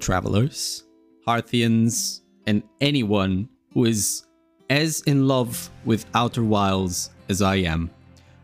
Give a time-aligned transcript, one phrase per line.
[0.00, 0.84] travelers,
[1.26, 4.26] Hearthians, and anyone who is
[4.70, 7.90] as in love with Outer Wilds as I am.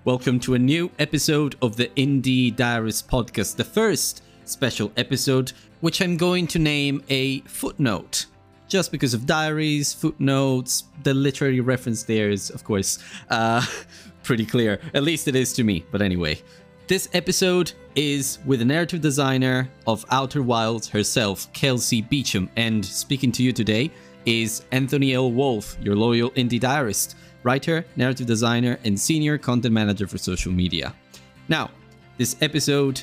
[0.05, 6.01] Welcome to a new episode of the Indie Diarist podcast, the first special episode, which
[6.01, 8.27] I'm going to name a footnote.
[8.69, 12.99] Just because of diaries, footnotes, the literary reference there is, of course,
[13.31, 13.65] uh,
[14.23, 14.81] pretty clear.
[14.95, 16.39] At least it is to me, but anyway.
[16.87, 22.49] This episode is with the narrative designer of Outer Wilds herself, Kelsey Beachum.
[22.57, 23.91] and speaking to you today
[24.27, 25.33] is Anthony L.
[25.33, 30.95] Wolf, your loyal indie diarist, writer, narrative designer, and senior content manager for social media.
[31.49, 31.71] Now,
[32.19, 33.03] this episode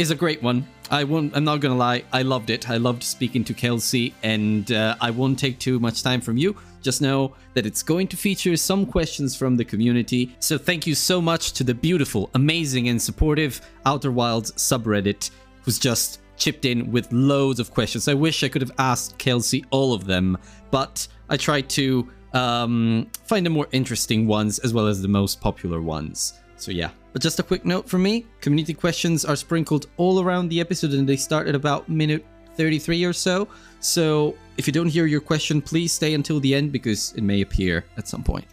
[0.00, 0.66] is a great one.
[0.90, 1.36] I won't.
[1.36, 2.02] I'm not gonna lie.
[2.10, 2.70] I loved it.
[2.70, 6.56] I loved speaking to Kelsey, and uh, I won't take too much time from you.
[6.80, 10.34] Just know that it's going to feature some questions from the community.
[10.40, 15.30] So thank you so much to the beautiful, amazing, and supportive Outer Wilds subreddit,
[15.62, 18.08] who's just chipped in with loads of questions.
[18.08, 20.38] I wish I could have asked Kelsey all of them,
[20.70, 25.42] but I tried to um, find the more interesting ones as well as the most
[25.42, 26.40] popular ones.
[26.56, 26.90] So yeah.
[27.12, 30.92] But just a quick note from me community questions are sprinkled all around the episode
[30.92, 32.24] and they start at about minute
[32.56, 33.48] 33 or so.
[33.80, 37.40] So if you don't hear your question, please stay until the end because it may
[37.40, 38.44] appear at some point.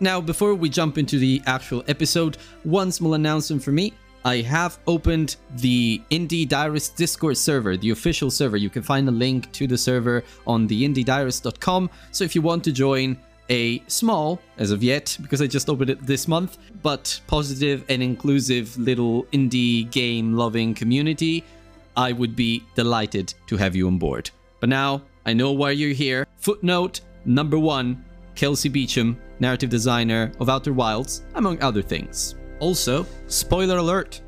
[0.00, 3.92] Now, before we jump into the actual episode, one small announcement for me.
[4.24, 8.56] I have opened the Indie Diarist Discord server, the official server.
[8.56, 11.90] You can find a link to the server on the indiediarist.com.
[12.12, 13.18] So if you want to join
[13.50, 18.02] a small, as of yet, because I just opened it this month, but positive and
[18.02, 21.44] inclusive little indie game loving community,
[21.96, 24.30] I would be delighted to have you on board.
[24.60, 26.26] But now I know why you're here.
[26.38, 32.34] Footnote number one Kelsey Beachum, narrative designer of Outer Wilds, among other things.
[32.60, 34.22] Also, spoiler alert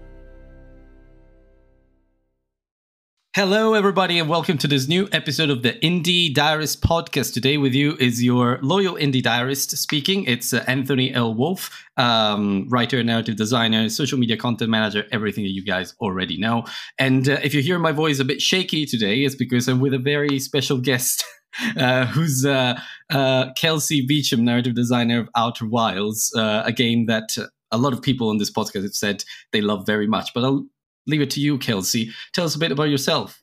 [3.37, 7.35] Hello, everybody, and welcome to this new episode of the Indie Diarist podcast.
[7.35, 10.23] Today, with you is your loyal indie diarist speaking.
[10.27, 11.35] It's uh, Anthony L.
[11.35, 16.63] Wolf, um, writer, narrative designer, social media content manager, everything that you guys already know.
[16.97, 19.95] And uh, if you hear my voice a bit shaky today, it's because I'm with
[19.95, 21.25] a very special guest.
[21.77, 22.77] Uh, who's uh,
[23.11, 27.37] uh, Kelsey Beachum, narrative designer of Outer Wilds, uh, a game that
[27.71, 30.35] a lot of people on this podcast have said they love very much.
[30.35, 30.67] But I'll
[31.07, 32.13] leave it to you, Kelsey.
[32.33, 33.43] Tell us a bit about yourself.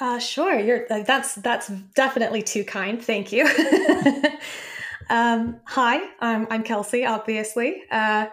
[0.00, 0.58] Uh, sure.
[0.58, 3.02] You're that's that's definitely too kind.
[3.02, 3.46] Thank you.
[5.10, 7.06] um, hi, I'm I'm Kelsey.
[7.06, 8.26] Obviously, uh,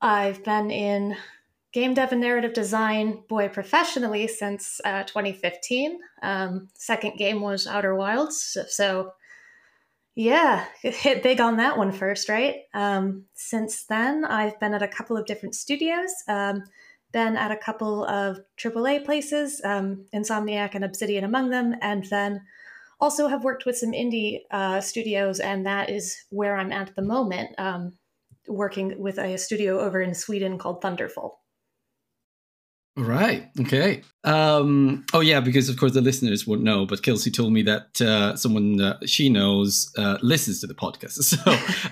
[0.00, 1.16] I've been in
[1.72, 5.98] game dev and narrative design, boy, professionally since uh, 2015.
[6.22, 9.12] Um, second game was Outer Wilds, so, so
[10.14, 12.62] yeah, hit big on that one first, right?
[12.72, 16.12] Um, since then, I've been at a couple of different studios.
[16.28, 16.62] Um,
[17.14, 22.42] been at a couple of AAA places, um, Insomniac and Obsidian among them, and then
[23.00, 27.02] also have worked with some indie uh, studios, and that is where I'm at the
[27.02, 27.92] moment, um,
[28.48, 31.38] working with a studio over in Sweden called Thunderful.
[32.96, 33.48] Right.
[33.60, 34.02] Okay.
[34.22, 38.00] Um, oh, yeah, because of course the listeners won't know, but Kelsey told me that
[38.00, 41.18] uh, someone uh, she knows uh, listens to the podcast.
[41.22, 41.38] So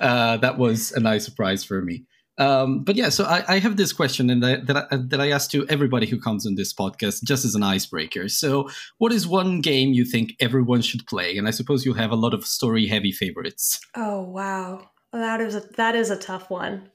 [0.00, 2.04] uh, that was a nice surprise for me.
[2.38, 5.30] Um, but yeah, so I, I, have this question and that, that I, that I
[5.30, 8.30] ask to everybody who comes on this podcast just as an icebreaker.
[8.30, 11.36] So, what is one game you think everyone should play?
[11.36, 13.80] And I suppose you have a lot of story-heavy favorites.
[13.94, 16.88] Oh wow, that is a, that is a tough one.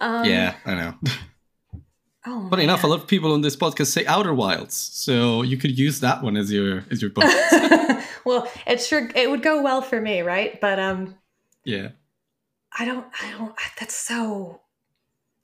[0.00, 0.94] Um, yeah, I know.
[2.24, 5.56] Oh, Funny enough, a lot of people on this podcast say Outer Wilds, so you
[5.56, 7.24] could use that one as your as your book.
[8.24, 10.60] well, it sure it would go well for me, right?
[10.60, 11.16] But um,
[11.64, 11.88] yeah,
[12.78, 14.60] I don't, I don't, that's so,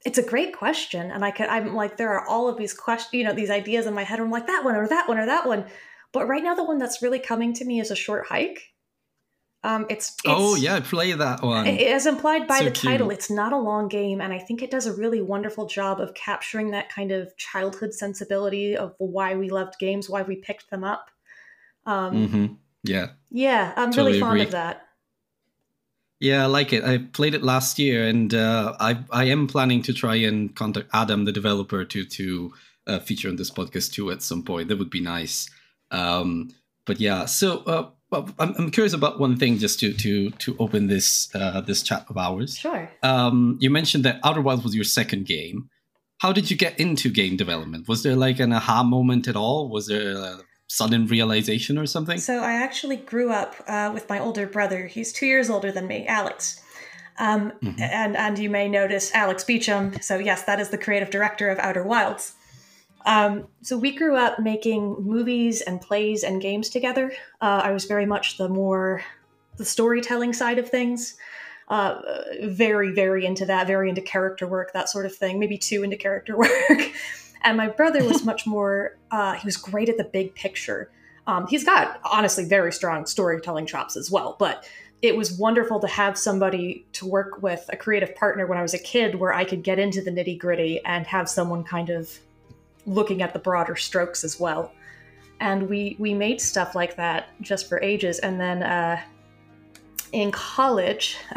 [0.05, 1.11] it's a great question.
[1.11, 3.87] And I could, I'm like, there are all of these questions, you know, these ideas
[3.87, 4.21] in my head.
[4.21, 5.67] I'm like, that one or that one or that one.
[6.13, 8.73] But right now, the one that's really coming to me is a short hike.
[9.65, 11.67] Um, it's, it's oh yeah, play that one.
[11.67, 12.93] As implied by so the cute.
[12.93, 16.01] title, it's not a long game, and I think it does a really wonderful job
[16.01, 20.71] of capturing that kind of childhood sensibility of why we loved games, why we picked
[20.71, 21.11] them up.
[21.87, 22.47] Um, mm-hmm.
[22.85, 24.45] Yeah, yeah, I'm totally really fond agree.
[24.45, 24.88] of that.
[26.21, 26.85] Yeah, I like it.
[26.85, 30.89] I played it last year, and uh, I I am planning to try and contact
[30.93, 32.53] Adam, the developer, to to
[32.87, 34.69] uh, feature on this podcast too at some point.
[34.69, 35.49] That would be nice.
[35.91, 36.51] Um,
[36.87, 40.57] but yeah, so uh, well, I'm, I'm curious about one thing just to to to
[40.59, 42.57] open this uh, this chat of ours.
[42.57, 42.91] Sure.
[43.03, 45.69] Um, you mentioned that Outer Wilds was your second game.
[46.19, 47.87] How did you get into game development?
[47.87, 49.69] Was there like an aha moment at all?
[49.69, 52.19] Was there a sudden realization or something?
[52.19, 54.87] So I actually grew up uh, with my older brother.
[54.87, 56.63] He's two years older than me, Alex.
[57.19, 57.81] Um, mm-hmm.
[57.81, 60.03] and and you may notice Alex Beachum.
[60.05, 62.35] So yes, that is the creative director of Outer Wilds.
[63.07, 67.13] Um, so we grew up making movies and plays and games together.
[67.41, 69.03] Uh, I was very much the more
[69.57, 71.17] the storytelling side of things.
[71.69, 72.01] Uh,
[72.45, 75.39] very, very into that, very into character work, that sort of thing.
[75.39, 76.93] Maybe too into character work.
[77.43, 78.97] And my brother was much more.
[79.11, 80.91] Uh, he was great at the big picture.
[81.27, 84.67] Um, he's got honestly very strong storytelling chops as well, but
[85.03, 88.75] it was wonderful to have somebody to work with, a creative partner when I was
[88.75, 92.19] a kid, where I could get into the nitty gritty and have someone kind of
[92.87, 94.73] looking at the broader strokes as well.
[95.41, 98.19] And we we made stuff like that just for ages.
[98.19, 99.01] And then uh,
[100.13, 101.17] in college,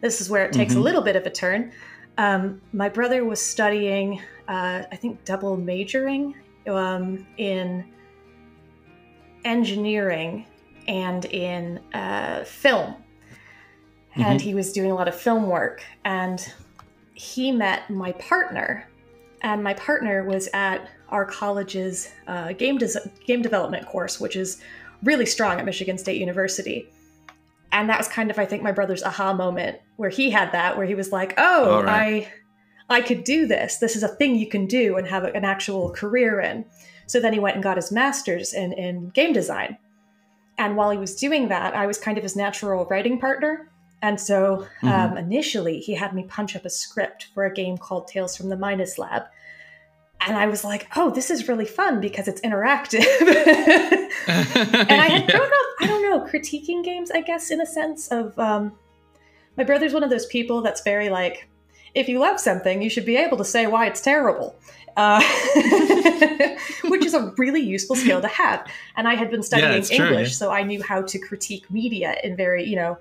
[0.00, 0.80] this is where it takes mm-hmm.
[0.80, 1.72] a little bit of a turn.
[2.18, 6.34] Um, my brother was studying, uh, I think, double majoring
[6.68, 7.90] um, in
[9.44, 10.46] engineering
[10.88, 12.94] and in uh, film.
[14.12, 14.22] Mm-hmm.
[14.22, 15.82] And he was doing a lot of film work.
[16.04, 16.46] And
[17.14, 18.88] he met my partner.
[19.40, 24.60] And my partner was at our college's uh, game, des- game development course, which is
[25.02, 26.88] really strong at Michigan State University.
[27.72, 30.76] And that was kind of, I think, my brother's aha moment where he had that,
[30.76, 32.28] where he was like, oh, right.
[32.88, 33.78] I, I could do this.
[33.78, 36.66] This is a thing you can do and have an actual career in.
[37.06, 39.78] So then he went and got his master's in, in game design.
[40.58, 43.70] And while he was doing that, I was kind of his natural writing partner.
[44.02, 45.16] And so um, mm-hmm.
[45.16, 48.56] initially, he had me punch up a script for a game called Tales from the
[48.56, 49.22] Minus Lab.
[50.26, 53.04] And I was like, oh, this is really fun because it's interactive.
[54.28, 58.08] and I had grown up, I don't know, critiquing games, I guess, in a sense
[58.08, 58.72] of um,
[59.56, 61.48] my brother's one of those people that's very like,
[61.94, 64.56] if you love something, you should be able to say why it's terrible
[64.96, 65.20] uh,
[66.84, 68.66] which is a really useful skill to have.
[68.96, 72.16] And I had been studying yeah, English, true, so I knew how to critique media
[72.22, 72.98] in very, you know,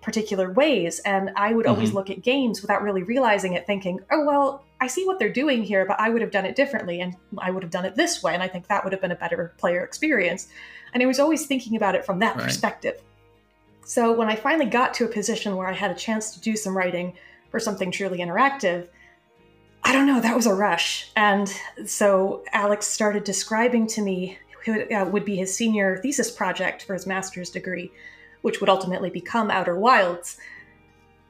[0.00, 1.00] particular ways.
[1.00, 1.74] And I would mm-hmm.
[1.74, 5.32] always look at games without really realizing it, thinking, oh, well, I see what they're
[5.32, 7.00] doing here, but I would have done it differently.
[7.00, 8.34] And I would have done it this way.
[8.34, 10.48] And I think that would have been a better player experience.
[10.92, 12.44] And I was always thinking about it from that right.
[12.44, 13.00] perspective.
[13.84, 16.56] So when I finally got to a position where I had a chance to do
[16.56, 17.14] some writing
[17.50, 18.88] for something truly interactive,
[19.84, 21.12] I don't know, that was a rush.
[21.14, 21.52] And
[21.86, 26.94] so Alex started describing to me who uh, would be his senior thesis project for
[26.94, 27.92] his master's degree,
[28.40, 30.38] which would ultimately become Outer Wilds.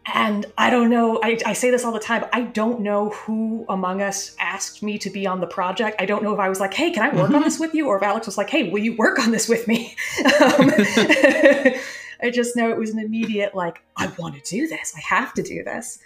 [0.04, 2.25] And I don't know, I, I, say this all the time.
[2.32, 6.00] I don't know who among us asked me to be on the project.
[6.00, 7.87] I don't know if I was like, hey, can I work on this with you?
[7.87, 9.96] Or if Alex was like, hey, will you work on this with me?
[10.40, 10.72] Um,
[12.25, 14.93] I just know it was an immediate, like, I want to do this.
[14.96, 15.99] I have to do this.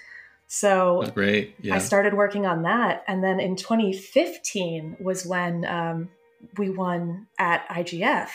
[0.47, 1.55] So That's great.
[1.61, 1.75] Yeah.
[1.75, 3.05] I started working on that.
[3.07, 6.09] And then in 2015 was when um,
[6.57, 8.31] we won at IGF.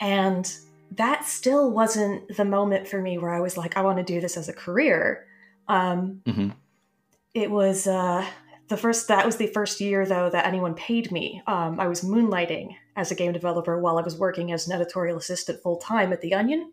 [0.00, 0.54] And
[0.92, 4.20] that still wasn't the moment for me where I was like, I want to do
[4.20, 5.26] this as a career.
[5.68, 6.50] Um, mm-hmm.
[7.34, 8.26] It was uh,
[8.68, 11.42] the first, that was the first year, though, that anyone paid me.
[11.46, 15.18] Um, I was moonlighting as a game developer while I was working as an editorial
[15.18, 16.72] assistant full time at The Onion.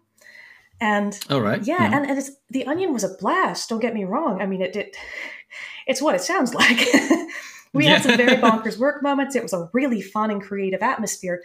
[0.80, 1.94] And all right, yeah, mm-hmm.
[1.94, 3.70] and, and the Onion was a blast.
[3.70, 4.42] Don't get me wrong.
[4.42, 4.98] I mean, it, it
[5.88, 6.80] it's what it sounds like.
[7.74, 7.98] we yeah.
[7.98, 9.36] had some very bonkers work moments.
[9.36, 11.44] It was a really fun and creative atmosphere,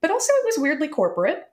[0.00, 1.48] but also it was weirdly corporate.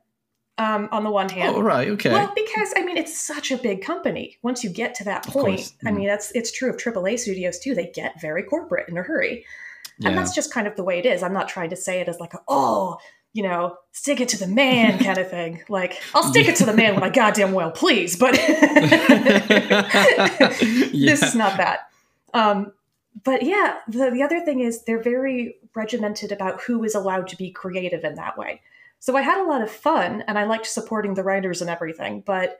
[0.60, 2.12] Um, on the one hand, oh right, okay.
[2.12, 4.38] Well, because I mean, it's such a big company.
[4.42, 5.74] Once you get to that point, mm.
[5.86, 7.74] I mean, that's it's true of AAA studios too.
[7.74, 9.46] They get very corporate in a hurry,
[10.00, 10.10] yeah.
[10.10, 11.24] and that's just kind of the way it is.
[11.24, 12.98] I'm not trying to say it as like, a, oh,
[13.32, 15.64] you know, stick it to the man kind of thing.
[15.70, 16.52] Like, I'll stick yeah.
[16.52, 18.50] it to the man when I goddamn well please, but yeah.
[20.60, 21.90] this is not that.
[22.34, 22.74] Um,
[23.24, 27.38] but yeah, the, the other thing is they're very regimented about who is allowed to
[27.38, 28.62] be creative in that way.
[29.00, 32.22] So I had a lot of fun and I liked supporting the writers and everything,
[32.26, 32.60] but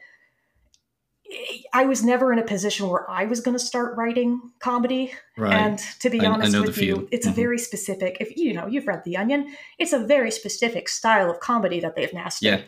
[1.74, 5.14] I was never in a position where I was going to start writing comedy.
[5.38, 5.54] Right.
[5.54, 7.34] And to be I, honest I with you, it's mm-hmm.
[7.34, 8.18] a very specific.
[8.20, 11.96] If you know you've read The Onion, it's a very specific style of comedy that
[11.96, 12.66] they've mastered, yeah.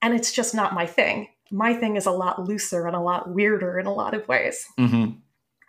[0.00, 1.28] and it's just not my thing.
[1.50, 4.66] My thing is a lot looser and a lot weirder in a lot of ways.
[4.80, 5.18] Mm-hmm.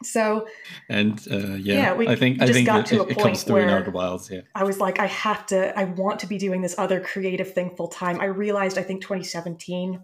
[0.03, 0.47] So,
[0.89, 3.89] and uh, yeah, yeah, we I think I think got it, to a point where
[3.89, 4.41] Wilds, yeah.
[4.55, 7.75] I was like, I have to, I want to be doing this other creative thing
[7.75, 8.19] full time.
[8.19, 10.03] I realized, I think 2017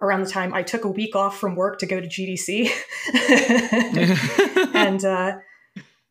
[0.00, 2.70] around the time I took a week off from work to go to GDC.
[4.74, 5.38] and uh,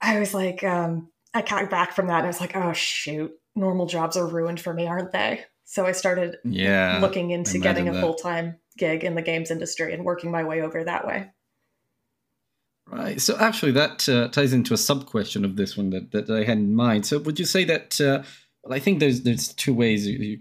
[0.02, 3.32] I was like, um, I got back from that and I was like, oh, shoot,
[3.56, 5.46] normal jobs are ruined for me, aren't they?
[5.64, 9.94] So I started yeah, looking into getting a full time gig in the games industry
[9.94, 11.30] and working my way over that way.
[12.90, 13.20] Right.
[13.20, 16.44] So actually, that uh, ties into a sub question of this one that, that I
[16.44, 17.06] had in mind.
[17.06, 18.00] So would you say that?
[18.00, 18.24] Uh,
[18.64, 20.40] well, I think there's there's two ways you, you,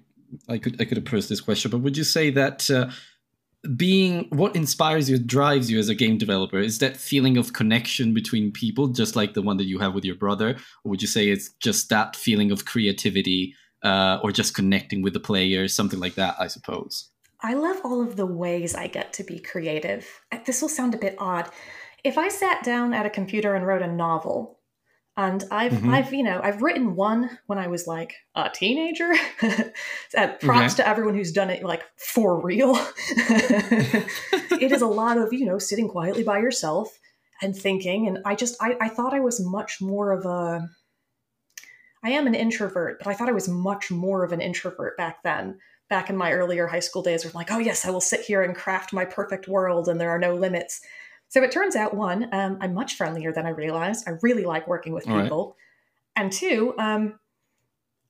[0.49, 2.91] I could I could approach this question, but would you say that uh,
[3.75, 6.59] being what inspires you, drives you as a game developer?
[6.59, 10.05] Is that feeling of connection between people, just like the one that you have with
[10.05, 14.55] your brother, or would you say it's just that feeling of creativity, uh, or just
[14.55, 16.37] connecting with the players, something like that?
[16.39, 17.11] I suppose.
[17.41, 20.09] I love all of the ways I get to be creative.
[20.47, 21.51] This will sound a bit odd.
[22.07, 24.61] If I sat down at a computer and wrote a novel,
[25.17, 25.91] and I've mm-hmm.
[25.91, 29.13] I've you know I've written one when I was like a teenager.
[29.41, 29.73] props
[30.15, 30.69] okay.
[30.77, 32.77] to everyone who's done it like for real.
[33.09, 36.97] it is a lot of you know sitting quietly by yourself
[37.43, 38.07] and thinking.
[38.07, 40.69] And I just I, I thought I was much more of a.
[42.05, 45.25] I am an introvert, but I thought I was much more of an introvert back
[45.25, 45.59] then.
[45.91, 48.21] Back in my earlier high school days, where I'm like, oh yes, I will sit
[48.21, 50.81] here and craft my perfect world, and there are no limits.
[51.37, 54.09] So it turns out, one, um, I'm much friendlier than I realized.
[54.09, 55.55] I really like working with people.
[56.17, 56.23] Right.
[56.23, 57.19] And two, um,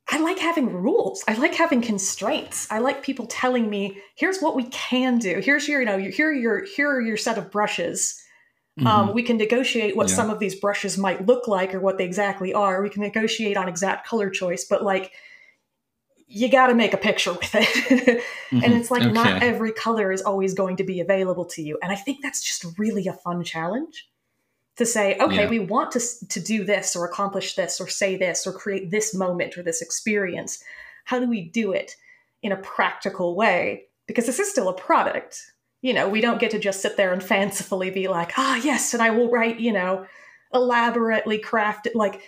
[0.09, 1.25] I like having rules.
[1.27, 2.71] I like having constraints.
[2.71, 5.41] I like people telling me, "Here's what we can do.
[5.43, 8.15] Here's your, you know, here are your here are your set of brushes.
[8.79, 9.09] Um, mm-hmm.
[9.09, 10.15] Um, we can negotiate what yeah.
[10.15, 12.81] some of these brushes might look like or what they exactly are.
[12.81, 15.11] We can negotiate on exact color choice, but like
[16.27, 17.69] you got to make a picture with it.
[18.51, 18.65] mm-hmm.
[18.65, 19.13] And it's like okay.
[19.13, 21.79] not every color is always going to be available to you.
[21.83, 24.09] And I think that's just really a fun challenge
[24.77, 25.49] to say, okay, yeah.
[25.49, 29.15] we want to to do this or accomplish this or say this or create this
[29.15, 30.63] moment or this experience.
[31.05, 31.97] How do we do it
[32.43, 33.85] in a practical way?
[34.07, 35.41] Because this is still a product.
[35.81, 38.93] You know, we don't get to just sit there and fancifully be like, ah, yes,
[38.93, 40.07] and I will write, you know,
[40.53, 42.21] elaborately crafted like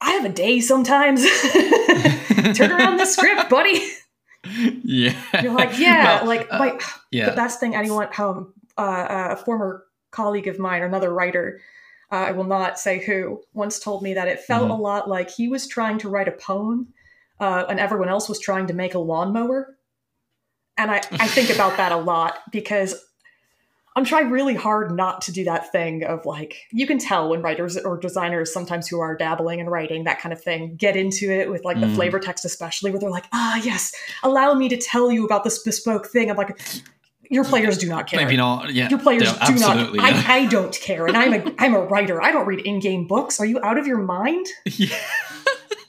[0.00, 1.22] I have a day sometimes.
[2.54, 3.86] Turn around the script, buddy.
[4.84, 5.14] Yeah.
[5.42, 7.28] You're like, yeah, well, like, uh, like yeah.
[7.28, 11.60] the best thing anyone, um, uh, a former colleague of mine, another writer,
[12.12, 14.72] uh, I will not say who, once told me that it felt mm-hmm.
[14.72, 16.92] a lot like he was trying to write a poem
[17.40, 19.76] uh, and everyone else was trying to make a lawnmower.
[20.78, 22.94] And I, I think about that a lot because
[23.96, 27.40] I'm trying really hard not to do that thing of like you can tell when
[27.40, 31.30] writers or designers sometimes who are dabbling in writing that kind of thing get into
[31.30, 31.94] it with like the mm.
[31.94, 35.58] flavor text especially where they're like ah yes allow me to tell you about this
[35.62, 36.30] bespoke thing.
[36.30, 36.60] I'm like
[37.28, 38.20] your players do not care.
[38.20, 38.88] Maybe not yeah.
[38.90, 40.02] Your players do not yeah.
[40.02, 42.22] I, I don't care and I'm a I'm a writer.
[42.22, 43.40] I don't read in-game books.
[43.40, 44.46] Are you out of your mind?
[44.66, 44.94] Yeah.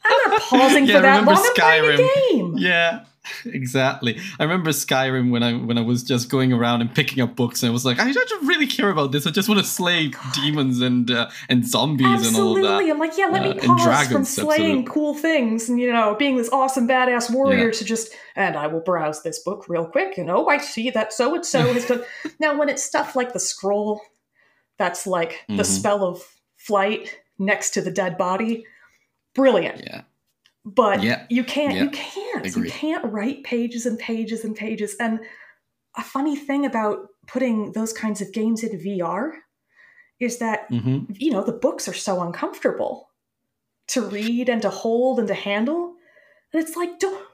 [0.10, 1.36] I'm not pausing yeah, for that long.
[1.36, 1.90] Skyrim.
[1.90, 2.58] I'm playing a game.
[2.58, 3.04] Yeah
[3.46, 4.20] exactly.
[4.40, 7.64] I remember Skyrim when I when I was just going around and picking up books,
[7.64, 9.28] and I was like, I don't really care about this.
[9.28, 12.62] I just want to slay demons and uh, and zombies absolutely.
[12.62, 12.92] and all that.
[12.92, 14.84] I'm like, yeah, let uh, me pause dragons, from slaying absolutely.
[14.94, 17.72] cool things and you know being this awesome badass warrior yeah.
[17.72, 20.18] to just and I will browse this book real quick.
[20.18, 22.04] You know, I see that so and so has done.
[22.40, 24.02] now, when it's stuff like the scroll,
[24.78, 25.58] that's like mm-hmm.
[25.58, 26.24] the spell of
[26.58, 28.66] flight next to the dead body.
[29.34, 29.84] Brilliant.
[29.86, 30.02] Yeah
[30.76, 31.26] but yeah.
[31.30, 31.84] you can't yeah.
[31.84, 32.66] you can't Agreed.
[32.66, 35.20] you can't write pages and pages and pages and
[35.96, 39.32] a funny thing about putting those kinds of games in vr
[40.20, 41.12] is that mm-hmm.
[41.14, 43.10] you know the books are so uncomfortable
[43.88, 45.96] to read and to hold and to handle
[46.52, 47.26] and it's like don't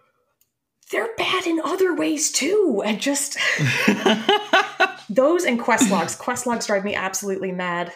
[0.92, 3.38] they're bad in other ways too and just
[5.10, 7.92] those and quest logs quest logs drive me absolutely mad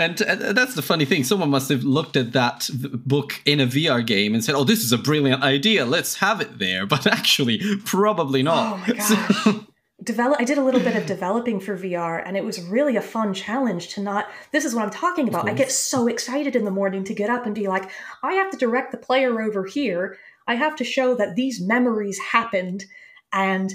[0.00, 1.22] and uh, that's the funny thing.
[1.24, 4.82] Someone must have looked at that book in a VR game and said, "Oh, this
[4.82, 5.84] is a brilliant idea.
[5.84, 8.74] Let's have it there." But actually, probably not.
[8.74, 9.44] Oh my gosh.
[9.44, 9.66] So-
[10.02, 13.02] Develop, I did a little bit of developing for VR, and it was really a
[13.02, 14.30] fun challenge to not.
[14.50, 15.46] This is what I'm talking about.
[15.46, 17.90] I get so excited in the morning to get up and be like,
[18.22, 20.16] I have to direct the player over here.
[20.46, 22.86] I have to show that these memories happened,
[23.30, 23.74] and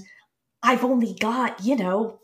[0.63, 2.20] I've only got, you know,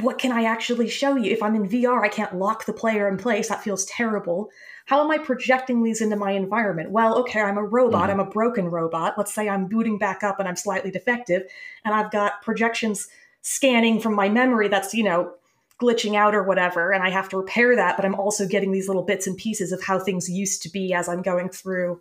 [0.00, 1.30] what can I actually show you?
[1.32, 3.48] If I'm in VR, I can't lock the player in place.
[3.48, 4.50] That feels terrible.
[4.86, 6.90] How am I projecting these into my environment?
[6.90, 8.10] Well, okay, I'm a robot.
[8.10, 8.20] Mm-hmm.
[8.20, 9.14] I'm a broken robot.
[9.16, 11.42] Let's say I'm booting back up and I'm slightly defective,
[11.84, 13.08] and I've got projections
[13.42, 15.32] scanning from my memory that's, you know,
[15.80, 18.86] glitching out or whatever, and I have to repair that, but I'm also getting these
[18.86, 22.00] little bits and pieces of how things used to be as I'm going through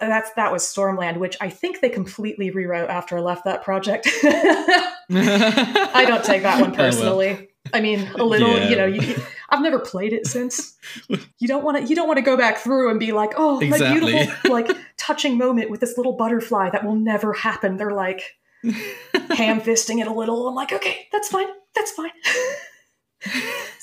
[0.00, 4.08] that's that was Stormland, which I think they completely rewrote after I left that project.
[4.22, 7.34] I don't take that one personally.
[7.34, 7.46] Well.
[7.72, 8.68] I mean, a little, yeah.
[8.68, 9.16] you know, you,
[9.48, 10.76] I've never played it since.
[11.08, 13.58] You don't want to, you don't want to go back through and be like, oh,
[13.60, 14.12] exactly.
[14.12, 17.78] my beautiful, like touching moment with this little butterfly that will never happen.
[17.78, 18.22] They're like
[18.62, 20.46] ham fisting it a little.
[20.46, 22.10] I'm like, okay, that's fine, that's fine.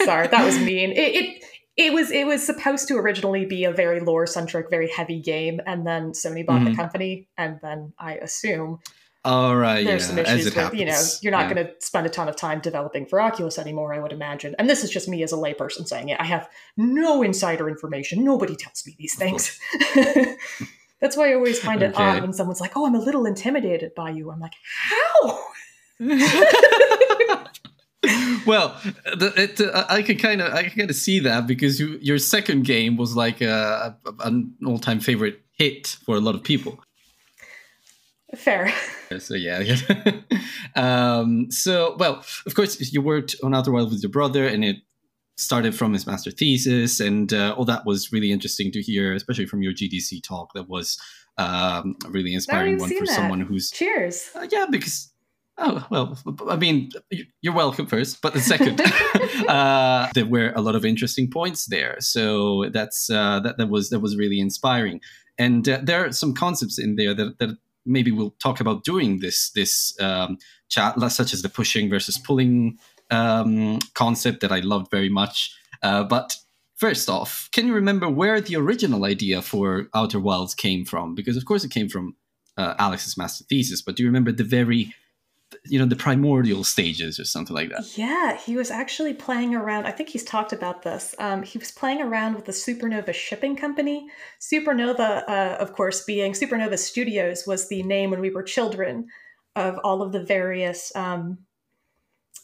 [0.03, 0.91] Sorry, that was mean.
[0.91, 1.43] It, it
[1.77, 5.61] it was it was supposed to originally be a very lore centric, very heavy game,
[5.65, 6.71] and then Sony bought mm-hmm.
[6.71, 8.79] the company, and then I assume.
[9.23, 10.79] All right, there's yeah, some issues with happens.
[10.79, 11.53] you know you're not yeah.
[11.53, 13.93] going to spend a ton of time developing for Oculus anymore.
[13.93, 16.19] I would imagine, and this is just me as a layperson saying it.
[16.19, 18.23] I have no insider information.
[18.23, 19.59] Nobody tells me these things.
[21.01, 22.03] That's why I always find it okay.
[22.03, 25.39] odd when someone's like, "Oh, I'm a little intimidated by you." I'm like, "How?"
[28.47, 28.79] well,
[29.15, 31.99] the, it, uh, I can kind of I can kind of see that because you,
[32.01, 36.33] your second game was like a, a, an all time favorite hit for a lot
[36.33, 36.83] of people.
[38.35, 38.73] Fair.
[39.19, 39.75] So yeah.
[40.75, 44.77] um, so well, of course, you worked on Outer Wild with your brother, and it
[45.37, 49.45] started from his master thesis, and uh, all that was really interesting to hear, especially
[49.45, 50.53] from your GDC talk.
[50.53, 50.99] That was
[51.37, 53.15] um, a really inspiring one for that.
[53.15, 54.29] someone who's cheers.
[54.33, 55.10] Uh, yeah, because
[55.63, 56.17] Oh well,
[56.49, 56.89] I mean,
[57.41, 58.81] you're welcome first, but the second,
[59.47, 61.97] uh, there were a lot of interesting points there.
[61.99, 65.01] So that's uh, that that was that was really inspiring,
[65.37, 69.19] and uh, there are some concepts in there that, that maybe we'll talk about during
[69.19, 72.79] this this um, chat, such as the pushing versus pulling
[73.11, 75.55] um, concept that I loved very much.
[75.83, 76.37] Uh, but
[76.75, 81.13] first off, can you remember where the original idea for Outer Wilds came from?
[81.13, 82.15] Because of course it came from
[82.57, 84.95] uh, Alex's master thesis, but do you remember the very
[85.65, 87.97] you know the primordial stages or something like that.
[87.97, 91.71] Yeah he was actually playing around i think he's talked about this um, he was
[91.71, 94.07] playing around with the supernova shipping company.
[94.39, 99.07] Supernova uh, of course being supernova studios was the name when we were children
[99.55, 101.37] of all of the various um,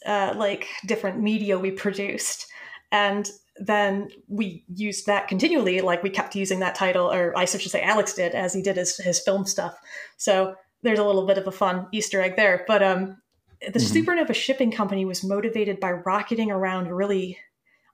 [0.06, 2.46] uh, like different media we produced.
[2.92, 7.60] And then we used that continually like we kept using that title or i should
[7.60, 9.76] say alex did as he did his, his film stuff.
[10.16, 12.64] So there's a little bit of a fun Easter egg there.
[12.66, 13.16] But um,
[13.60, 14.10] the mm-hmm.
[14.10, 17.38] Supernova shipping company was motivated by rocketing around really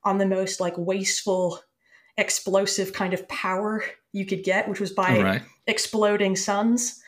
[0.05, 1.61] on the most like wasteful,
[2.19, 5.43] explosive kind of power you could get, which was by right.
[5.67, 7.01] exploding suns.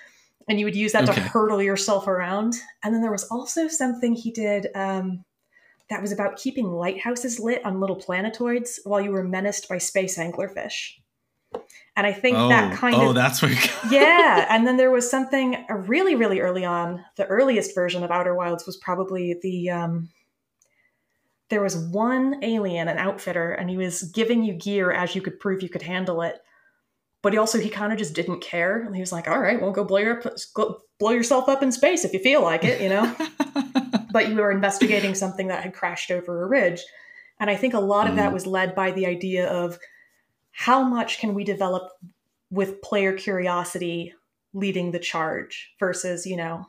[0.48, 1.14] And you would use that okay.
[1.14, 2.54] to hurtle yourself around.
[2.82, 5.24] And then there was also something he did um,
[5.90, 10.18] that was about keeping lighthouses lit on little planetoids while you were menaced by space
[10.18, 10.92] anglerfish.
[11.96, 13.52] And I think oh, that kind oh, of oh, that's where
[13.90, 14.46] yeah.
[14.50, 17.02] And then there was something really, really early on.
[17.16, 20.10] The earliest version of Outer Wilds was probably the um,
[21.48, 25.40] there was one alien, an outfitter, and he was giving you gear as you could
[25.40, 26.36] prove you could handle it.
[27.22, 29.60] But he also he kind of just didn't care, and he was like, "All right,
[29.60, 30.22] well, go blow your
[30.54, 33.14] go blow yourself up in space if you feel like it," you know.
[34.12, 36.82] but you were investigating something that had crashed over a ridge,
[37.40, 38.16] and I think a lot of mm.
[38.16, 39.78] that was led by the idea of
[40.56, 41.92] how much can we develop
[42.50, 44.14] with player curiosity
[44.54, 46.64] leading the charge versus, you know,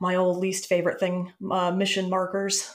[0.00, 2.74] my old least favorite thing, uh, mission markers.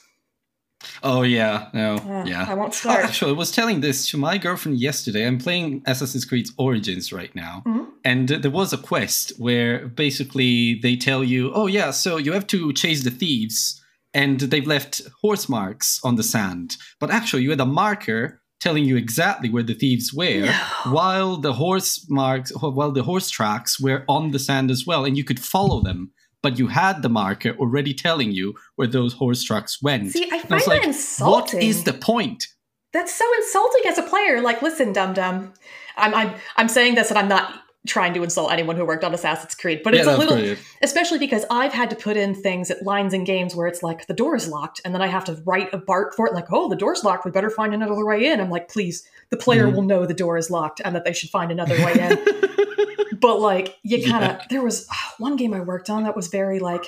[1.02, 2.46] Oh yeah, no, uh, yeah.
[2.48, 3.04] I won't start.
[3.06, 5.26] Actually, I was telling this to my girlfriend yesterday.
[5.26, 7.90] I'm playing Assassin's Creed Origins right now, mm-hmm.
[8.06, 12.48] and there was a quest where basically they tell you, "Oh yeah, so you have
[12.48, 17.50] to chase the thieves, and they've left horse marks on the sand, but actually you
[17.50, 20.92] had a marker telling you exactly where the thieves were, no.
[20.92, 25.18] while the horse marks, while the horse tracks were on the sand as well, and
[25.18, 26.12] you could follow them.
[26.42, 30.12] But you had the marker already telling you where those horse tracks went.
[30.12, 31.60] See, I find I that like, insulting.
[31.60, 32.48] What is the point?
[32.94, 34.42] That's so insulting as a player.
[34.42, 35.54] Like, listen, dum dum.
[35.98, 39.14] I'm, I'm I'm saying this, and I'm not trying to insult anyone who worked on
[39.14, 42.70] Assassin's Creed, but it's yeah, a little, especially because I've had to put in things
[42.70, 45.24] at lines in games where it's like the door is locked, and then I have
[45.26, 48.06] to write a bark for it, like, oh, the door's locked, we better find another
[48.06, 48.42] way in.
[48.42, 49.76] I'm like, please, the player mm.
[49.76, 53.18] will know the door is locked and that they should find another way in.
[53.20, 54.46] but like, you kind of, yeah.
[54.50, 56.86] there was oh, one game I worked on that was very like,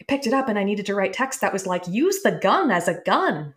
[0.00, 2.32] I picked it up and I needed to write text that was like, use the
[2.32, 3.54] gun as a gun.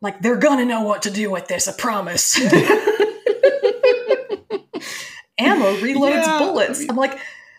[0.00, 2.40] Like, they're gonna know what to do with this, I promise.
[5.38, 6.38] ammo reloads yeah.
[6.38, 6.84] bullets.
[6.88, 7.18] I'm like,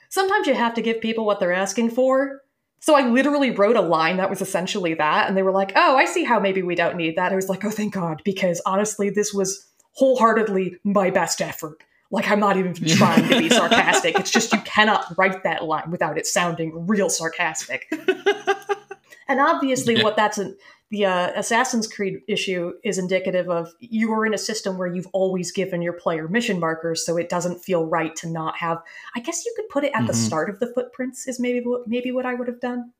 [0.10, 2.42] sometimes you have to give people what they're asking for.
[2.80, 5.98] So I literally wrote a line that was essentially that, and they were like, "Oh,
[5.98, 8.62] I see how maybe we don't need that." I was like, "Oh, thank God," because
[8.66, 11.84] honestly, this was wholeheartedly my best effort.
[12.12, 14.18] Like I'm not even trying to be sarcastic.
[14.20, 17.88] It's just you cannot write that line without it sounding real sarcastic.
[19.28, 20.04] and obviously, yeah.
[20.04, 20.56] what that's an,
[20.90, 25.08] the uh, Assassin's Creed issue is indicative of you are in a system where you've
[25.12, 28.82] always given your player mission markers, so it doesn't feel right to not have.
[29.16, 30.08] I guess you could put it at mm-hmm.
[30.08, 31.28] the start of the footprints.
[31.28, 32.94] Is maybe maybe what I would have done.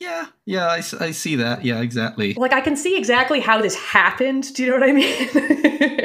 [0.00, 1.64] Yeah, yeah, I, I see that.
[1.64, 2.34] Yeah, exactly.
[2.34, 4.54] Like I can see exactly how this happened.
[4.54, 5.28] Do you know what I mean?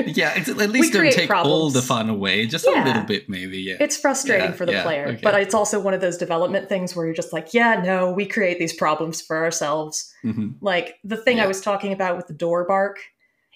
[0.16, 1.52] yeah, at least don't take problems.
[1.52, 2.84] all the fun away, just yeah.
[2.84, 3.60] a little bit, maybe.
[3.60, 5.20] Yeah, it's frustrating yeah, for the yeah, player, okay.
[5.22, 8.26] but it's also one of those development things where you're just like, yeah, no, we
[8.26, 10.12] create these problems for ourselves.
[10.24, 10.50] Mm-hmm.
[10.62, 13.00] Like the thing I was talking about with the door bark.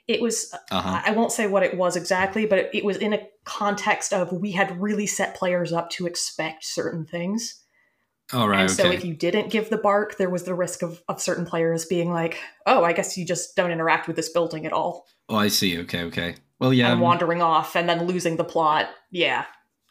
[0.06, 1.02] It was, uh-huh.
[1.06, 4.34] I won't say what it was exactly, but it, it was in a context of
[4.34, 7.63] we had really set players up to expect certain things.
[8.32, 8.62] Oh, right.
[8.62, 8.96] And so okay.
[8.96, 12.12] if you didn't give the bark, there was the risk of, of certain players being
[12.12, 15.06] like, oh, I guess you just don't interact with this building at all.
[15.30, 15.78] Oh, I see.
[15.80, 16.36] Okay, okay.
[16.60, 16.88] Well, yeah.
[16.88, 18.90] And um, wandering off and then losing the plot.
[19.12, 19.46] Yeah.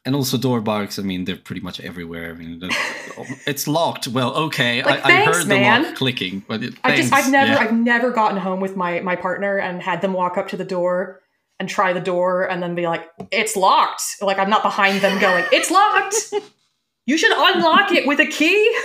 [0.04, 0.98] And also door barks.
[0.98, 2.30] I mean, they're pretty much everywhere.
[2.30, 2.60] I mean,
[3.46, 4.08] it's locked.
[4.08, 5.82] Well, okay, Like, I, thanks, I heard man.
[5.82, 7.58] the lock clicking, but it, I just I've never yeah.
[7.58, 10.64] I've never gotten home with my my partner and had them walk up to the
[10.64, 11.20] door
[11.60, 14.02] and try the door and then be like, it's locked.
[14.20, 16.16] Like I'm not behind them going, it's locked.
[17.06, 18.78] You should unlock it with a key.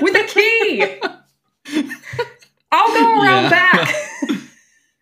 [0.00, 1.00] With a key.
[2.70, 3.50] I'll go around Yeah.
[3.50, 3.94] back.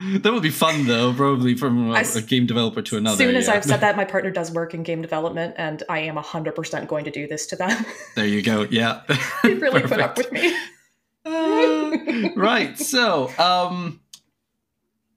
[0.22, 3.14] that would be fun though, probably from a, s- a game developer to another.
[3.14, 3.54] As soon as yeah.
[3.54, 7.04] I've said that, my partner does work in game development, and I am 100% going
[7.04, 7.84] to do this to them.
[8.14, 8.66] there you go.
[8.70, 9.02] Yeah,
[9.42, 10.54] they really put up with me.
[11.24, 11.96] Uh,
[12.36, 12.78] right.
[12.78, 14.00] So, um,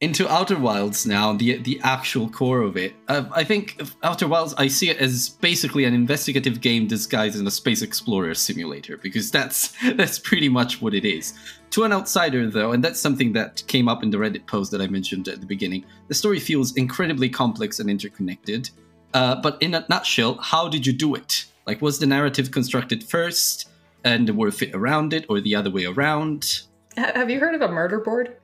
[0.05, 2.93] into Outer Wilds now, the the actual core of it.
[3.07, 7.41] Uh, I think Outer Wilds, I see it as basically an investigative game disguised as
[7.41, 11.33] a space explorer simulator because that's that's pretty much what it is.
[11.71, 14.81] To an outsider, though, and that's something that came up in the Reddit post that
[14.81, 18.69] I mentioned at the beginning, the story feels incredibly complex and interconnected.
[19.13, 21.45] Uh, but in a nutshell, how did you do it?
[21.65, 23.69] Like, was the narrative constructed first?
[24.03, 26.61] and were fit around it or the other way around
[26.95, 28.37] Have you heard of a murder board?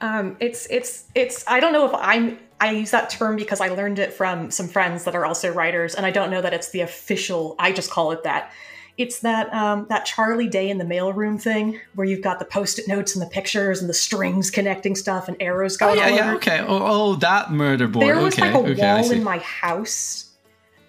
[0.00, 1.44] Um, it's it's it's.
[1.46, 2.38] I don't know if I'm.
[2.60, 5.94] I use that term because I learned it from some friends that are also writers,
[5.94, 7.54] and I don't know that it's the official.
[7.58, 8.52] I just call it that.
[8.96, 12.88] It's that um, that Charlie Day in the mailroom thing where you've got the post-it
[12.88, 16.16] notes and the pictures and the strings connecting stuff and arrows oh going yeah all
[16.16, 16.36] yeah over.
[16.36, 16.66] okay oh,
[17.12, 20.30] oh that murder board There was okay like a okay wall in my house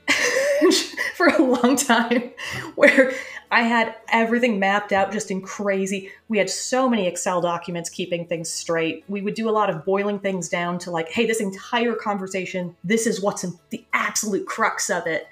[1.16, 2.32] for a long time
[2.74, 3.14] where
[3.52, 6.12] I had everything mapped out just in crazy.
[6.28, 9.04] We had so many Excel documents keeping things straight.
[9.08, 12.76] We would do a lot of boiling things down to like, hey, this entire conversation,
[12.84, 15.28] this is what's in the absolute crux of it.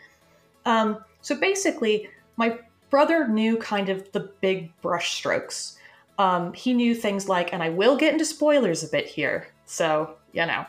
[0.65, 2.57] Um, so basically, my
[2.89, 5.77] brother knew kind of the big brush strokes.
[6.17, 10.15] Um, he knew things like, and I will get into spoilers a bit here, so
[10.33, 10.65] you know.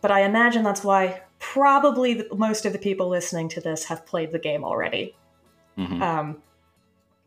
[0.00, 4.06] But I imagine that's why probably the, most of the people listening to this have
[4.06, 5.16] played the game already.
[5.78, 6.00] Mhm.
[6.00, 6.42] Um,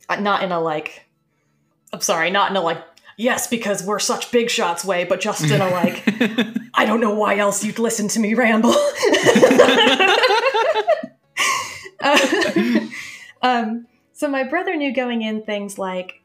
[0.08, 1.06] uh, not in a like,
[1.94, 2.84] I'm sorry, not in a like,
[3.18, 6.04] yes, because we're such big shots way, but just in a like,
[6.74, 8.76] I don't know why else you'd listen to me ramble.
[12.02, 12.88] Uh,
[13.42, 16.22] um, so my brother knew going in things like,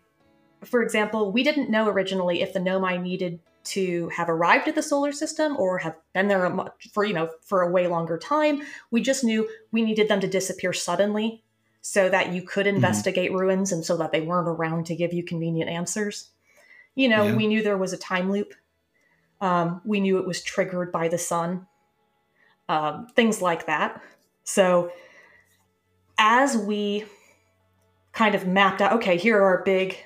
[0.64, 4.82] for example, we didn't know originally if the Nomai needed to have arrived at the
[4.82, 6.50] solar system or have been there
[6.92, 8.62] for you know for a way longer time.
[8.90, 11.43] We just knew we needed them to disappear suddenly
[11.86, 15.22] so that you could investigate ruins and so that they weren't around to give you
[15.22, 16.30] convenient answers.
[16.94, 17.34] You know, Yeah.
[17.36, 18.54] we knew there was a time loop.
[19.42, 21.66] Um, we knew it was triggered by the sun.
[22.70, 24.00] Um, things like that.
[24.44, 24.92] So
[26.16, 27.04] as we
[28.12, 29.98] kind of mapped out, okay, here are our big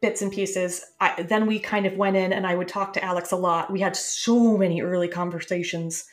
[0.00, 0.84] bits and pieces.
[1.00, 3.70] I, then we kind of went in and I would talk to Alex a lot.
[3.70, 6.06] We had so many early conversations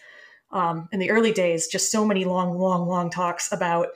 [0.52, 3.88] um, in the early days, just so many long, long, long talks about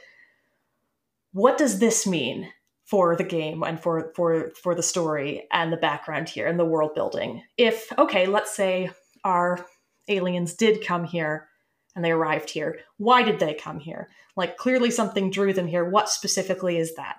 [1.33, 2.51] what does this mean
[2.91, 6.65] for the game and for for for the story and the background here and the
[6.65, 7.41] world building.
[7.57, 8.91] If okay, let's say
[9.23, 9.65] our
[10.09, 11.47] aliens did come here
[11.95, 12.79] and they arrived here.
[12.97, 14.09] Why did they come here?
[14.35, 15.85] Like clearly something drew them here.
[15.85, 17.15] What specifically is that?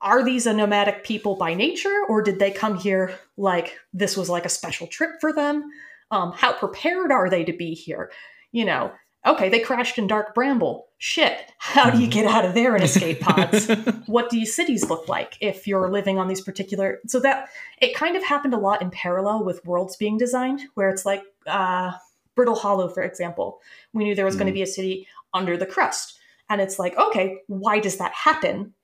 [0.00, 4.28] Are these a nomadic people by nature, or did they come here like this was
[4.28, 5.68] like a special trip for them?
[6.12, 8.12] Um, how prepared are they to be here?
[8.52, 8.92] You know,
[9.26, 10.88] okay, they crashed in Dark Bramble.
[10.98, 13.68] Shit, how do you get out of there in escape pods?
[14.06, 17.48] what do cities look like if you're living on these particular so that
[17.80, 21.22] it kind of happened a lot in parallel with worlds being designed where it's like
[21.46, 21.92] uh
[22.34, 23.60] brittle hollow for example
[23.92, 24.54] we knew there was going to Mm.
[24.54, 28.74] be a city under the crust and it's like okay why does that happen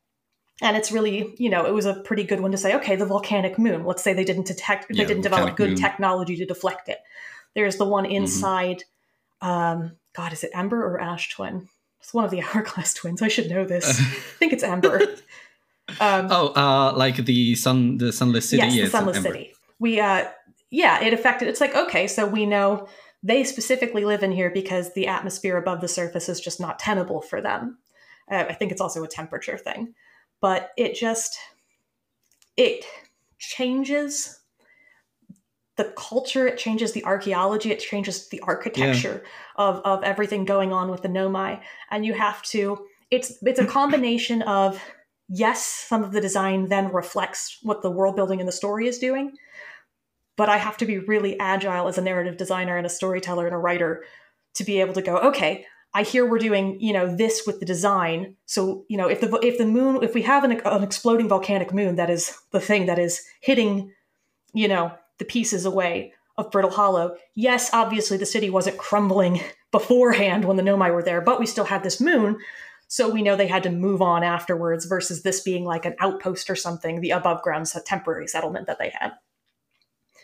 [0.60, 3.06] and it's really you know it was a pretty good one to say okay the
[3.06, 5.76] volcanic moon let's say they didn't detect they Yeah, didn't develop good moon.
[5.76, 6.98] technology to deflect it
[7.54, 8.82] there's the one inside
[9.40, 11.68] um god is it Ember or ash twin
[12.00, 14.04] it's one of the hourglass twins i should know this i
[14.38, 15.00] think it's Ember.
[16.00, 18.62] um oh, uh, like the sun, the sunless city.
[18.62, 19.54] yes, yeah, the sunless city.
[19.78, 20.28] We, uh,
[20.70, 21.48] yeah, it affected.
[21.48, 22.88] It's like okay, so we know
[23.22, 27.22] they specifically live in here because the atmosphere above the surface is just not tenable
[27.22, 27.78] for them.
[28.30, 29.94] Uh, I think it's also a temperature thing,
[30.40, 31.38] but it just
[32.56, 32.84] it
[33.38, 34.37] changes
[35.78, 36.46] the culture.
[36.46, 37.70] It changes the archaeology.
[37.70, 39.22] It changes the architecture
[39.56, 41.60] of of everything going on with the Nomai,
[41.90, 42.84] and you have to.
[43.10, 44.82] It's it's a combination of
[45.28, 48.98] yes, some of the design then reflects what the world building and the story is
[48.98, 49.32] doing.
[50.36, 53.54] But I have to be really agile as a narrative designer and a storyteller and
[53.54, 54.04] a writer
[54.54, 57.66] to be able to go, okay, I hear we're doing, you know, this with the
[57.66, 58.36] design.
[58.46, 61.72] So, you know, if the if the moon, if we have an, an exploding volcanic
[61.72, 63.92] moon that is the thing that is hitting,
[64.52, 67.16] you know, the pieces away of Brittle Hollow.
[67.34, 69.40] Yes, obviously the city wasn't crumbling
[69.72, 72.38] beforehand when the Nomai were there, but we still had this moon.
[72.86, 76.48] So we know they had to move on afterwards versus this being like an outpost
[76.48, 79.12] or something, the above ground temporary settlement that they had.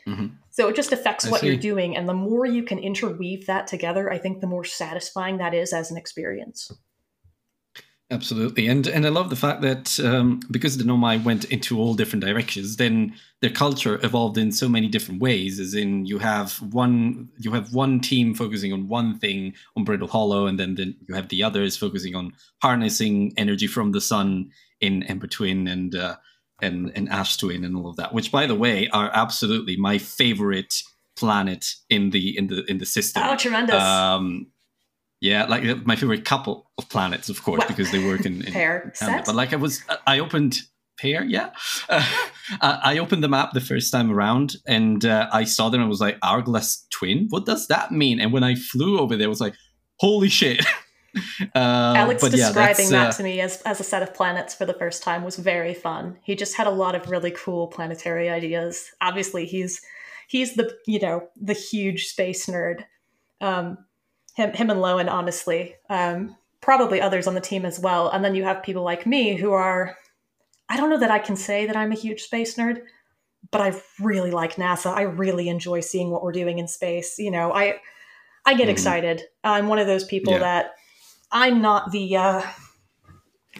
[0.07, 0.27] Mm-hmm.
[0.51, 1.49] So it just affects I what see.
[1.49, 1.97] you're doing.
[1.97, 5.73] And the more you can interweave that together, I think the more satisfying that is
[5.73, 6.73] as an experience.
[8.11, 11.95] Absolutely, and and I love the fact that um, because the Nomai went into all
[11.95, 15.59] different directions, then their culture evolved in so many different ways.
[15.59, 20.07] As in, you have one you have one team focusing on one thing on Brittle
[20.07, 24.51] Hollow, and then, then you have the others focusing on harnessing energy from the sun
[24.83, 26.17] in Ember Twin and uh,
[26.61, 28.13] and and Ash Twin and all of that.
[28.13, 30.83] Which, by the way, are absolutely my favorite
[31.17, 33.23] planet in the in the in the system.
[33.25, 33.83] Oh, tremendous!
[33.83, 34.49] Um,
[35.25, 38.53] yeah, like uh, my favorite couple of planets, of course, because they work in, in
[38.61, 39.25] pair set.
[39.25, 40.59] But like I was, I opened
[40.99, 41.51] pair, yeah.
[42.61, 45.81] Uh, I opened the map the first time around, and uh, I saw them.
[45.81, 47.29] and was like, Hourglass Twin.
[47.31, 48.21] What does that mean?
[48.21, 49.55] And when I flew over there, I was like,
[49.97, 50.65] holy shit.
[51.55, 54.67] Uh, Alex describing yeah, that uh, to me as, as a set of planets for
[54.67, 56.19] the first time was very fun.
[56.25, 58.91] He just had a lot of really cool planetary ideas.
[59.01, 59.81] Obviously, he's
[60.27, 62.83] he's the you know the huge space nerd.
[63.41, 63.79] Um,
[64.35, 68.09] him, him and Lowen, honestly, um, probably others on the team as well.
[68.11, 69.97] And then you have people like me who are,
[70.69, 72.83] I don't know that I can say that I'm a huge space nerd,
[73.51, 74.95] but I really like NASA.
[74.95, 77.19] I really enjoy seeing what we're doing in space.
[77.19, 77.77] You know, I,
[78.47, 79.23] I get mm excited.
[79.43, 80.41] I'm one of those people yeah.
[80.41, 80.73] that
[81.31, 82.43] I'm not the, uh,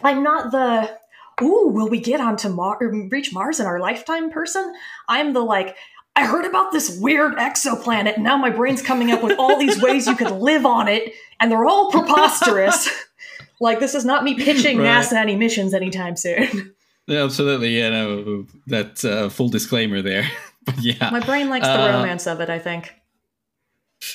[0.03, 0.97] I'm not the,
[1.41, 2.77] ooh, will we get onto Mars,
[3.11, 4.73] reach Mars in our lifetime person?
[5.07, 5.75] I'm the like,
[6.15, 9.81] I heard about this weird exoplanet, and now my brain's coming up with all these
[9.81, 12.89] ways you could live on it, and they're all preposterous.
[13.59, 15.03] like this is not me pitching right.
[15.03, 16.73] NASA any missions anytime soon.
[17.07, 17.77] Yeah, absolutely.
[17.77, 20.27] Yeah, no, that uh, full disclaimer there.
[20.65, 22.49] but yeah, my brain likes the uh, romance of it.
[22.49, 22.93] I think.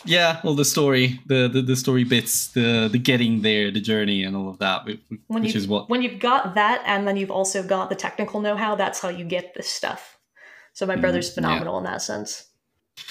[0.04, 4.24] Yeah, well, the story, the, the the story bits, the the getting there, the journey,
[4.24, 4.86] and all of that,
[5.26, 8.40] when which is what when you've got that, and then you've also got the technical
[8.40, 8.74] know-how.
[8.74, 10.18] That's how you get this stuff.
[10.72, 11.78] So my brother's mm, phenomenal yeah.
[11.78, 12.46] in that sense.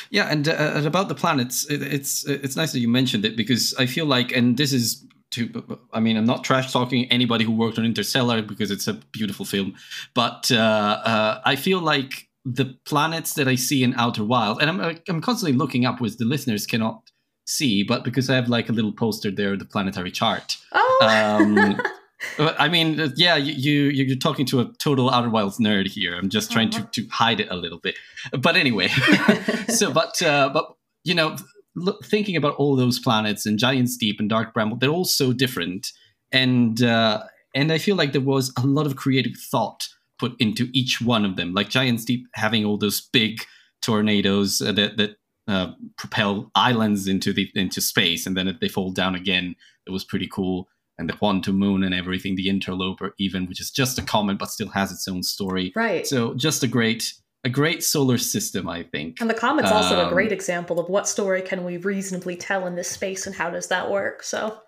[0.09, 3.35] Yeah, and, uh, and about the planets, it, it's it's nice that you mentioned it
[3.35, 7.45] because I feel like, and this is to, I mean, I'm not trash talking anybody
[7.45, 9.75] who worked on Interstellar because it's a beautiful film,
[10.13, 14.69] but uh, uh, I feel like the planets that I see in Outer Wild, and
[14.69, 17.09] I'm I'm constantly looking up, which the listeners cannot
[17.45, 20.57] see, but because I have like a little poster there, the planetary chart.
[20.71, 20.99] Oh.
[21.01, 21.81] Um,
[22.37, 26.15] I mean, uh, yeah, you, you you're talking to a total Outer Wilds nerd here.
[26.15, 26.87] I'm just trying uh-huh.
[26.91, 27.95] to to hide it a little bit,
[28.37, 28.87] but anyway.
[29.69, 31.37] so, but uh, but you know,
[31.75, 35.31] look, thinking about all those planets and Giant's Deep and Dark Bramble, they're all so
[35.31, 35.91] different,
[36.31, 37.23] and uh,
[37.55, 41.23] and I feel like there was a lot of creative thought put into each one
[41.23, 41.53] of them.
[41.53, 43.41] Like Giant's Deep having all those big
[43.81, 45.15] tornadoes uh, that that
[45.47, 49.55] uh, propel islands into the into space, and then they fall down again.
[49.87, 50.67] It was pretty cool
[50.99, 54.51] and the quantum moon and everything, the interloper even, which is just a comet but
[54.51, 55.71] still has its own story.
[55.75, 56.05] Right.
[56.05, 57.13] So just a great
[57.45, 59.21] a great solar system, I think.
[59.21, 62.35] And the comet's um, also a um, great example of what story can we reasonably
[62.35, 64.23] tell in this space and how does that work.
[64.23, 64.61] So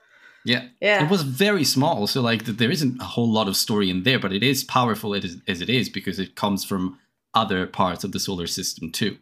[0.46, 3.92] yeah, yeah, it was very small, so like there isn't a whole lot of story
[3.92, 6.98] in there, but it is powerful as it is because it comes from
[7.36, 9.18] other parts of the solar system too.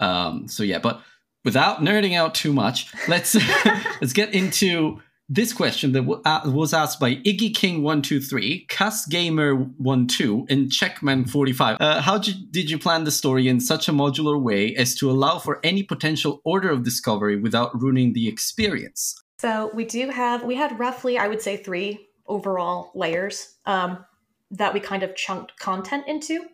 [0.00, 1.00] Um, so yeah, but
[1.44, 3.36] without nerding out too much, let's
[4.00, 9.06] let's get into this question that was asked by Iggy King one two three, Cuss
[9.06, 11.78] Gamer one two, and Checkman forty five.
[11.80, 15.38] Uh, how did you plan the story in such a modular way as to allow
[15.38, 19.14] for any potential order of discovery without ruining the experience?
[19.38, 24.04] So we do have we had roughly I would say three overall layers um,
[24.50, 26.46] that we kind of chunked content into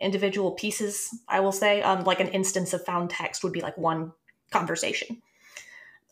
[0.00, 1.08] individual pieces.
[1.28, 4.12] I will say um, like an instance of found text would be like one
[4.50, 5.22] conversation.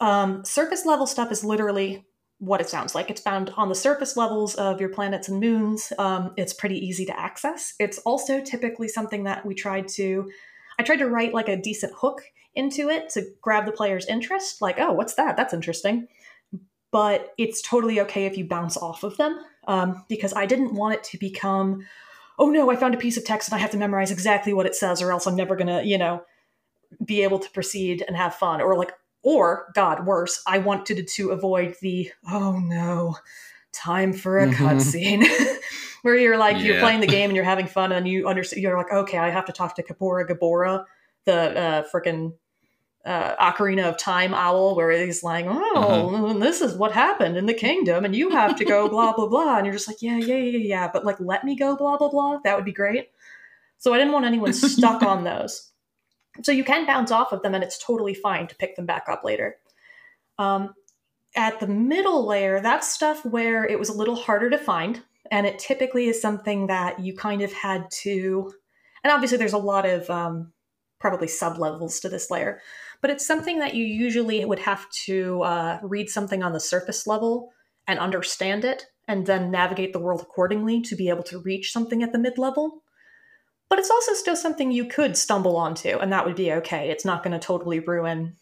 [0.00, 2.06] Um, surface level stuff is literally
[2.38, 3.10] what it sounds like.
[3.10, 5.92] It's found on the surface levels of your planets and moons.
[5.98, 7.74] Um, it's pretty easy to access.
[7.78, 10.30] It's also typically something that we tried to,
[10.78, 12.22] I tried to write like a decent hook
[12.54, 14.60] into it to grab the player's interest.
[14.60, 15.36] Like, oh, what's that?
[15.36, 16.08] That's interesting.
[16.90, 20.94] But it's totally okay if you bounce off of them um, because I didn't want
[20.94, 21.86] it to become,
[22.38, 24.66] oh no, I found a piece of text and I have to memorize exactly what
[24.66, 26.22] it says or else I'm never going to, you know,
[27.04, 28.60] be able to proceed and have fun.
[28.60, 28.92] Or like,
[29.26, 33.16] or, God, worse, I wanted to avoid the, oh no,
[33.72, 34.64] time for a mm-hmm.
[34.64, 35.26] cutscene.
[36.02, 36.62] Where you're like, yeah.
[36.62, 39.30] you're playing the game and you're having fun and you understand, you're like, okay, I
[39.30, 40.84] have to talk to Kaepora Gaebora,
[41.24, 42.34] the uh, freaking
[43.04, 46.38] uh, Ocarina of Time owl, where he's like, oh, uh-huh.
[46.38, 49.56] this is what happened in the kingdom and you have to go blah, blah, blah.
[49.56, 50.90] And you're just like, yeah, yeah, yeah, yeah.
[50.92, 52.38] But like, let me go blah, blah, blah.
[52.44, 53.08] That would be great.
[53.78, 55.72] So I didn't want anyone stuck on those.
[56.42, 59.06] So you can bounce off of them and it's totally fine to pick them back
[59.08, 59.56] up later.
[60.38, 60.74] Um,
[61.34, 65.02] at the middle layer, that's stuff where it was a little harder to find.
[65.30, 68.52] And it typically is something that you kind of had to,
[69.02, 70.52] and obviously there's a lot of um,
[71.00, 72.60] probably sub levels to this layer,
[73.00, 77.06] but it's something that you usually would have to uh, read something on the surface
[77.06, 77.52] level
[77.88, 82.02] and understand it, and then navigate the world accordingly to be able to reach something
[82.02, 82.82] at the mid level.
[83.68, 86.88] But it's also still something you could stumble onto, and that would be okay.
[86.90, 88.36] It's not going to totally ruin,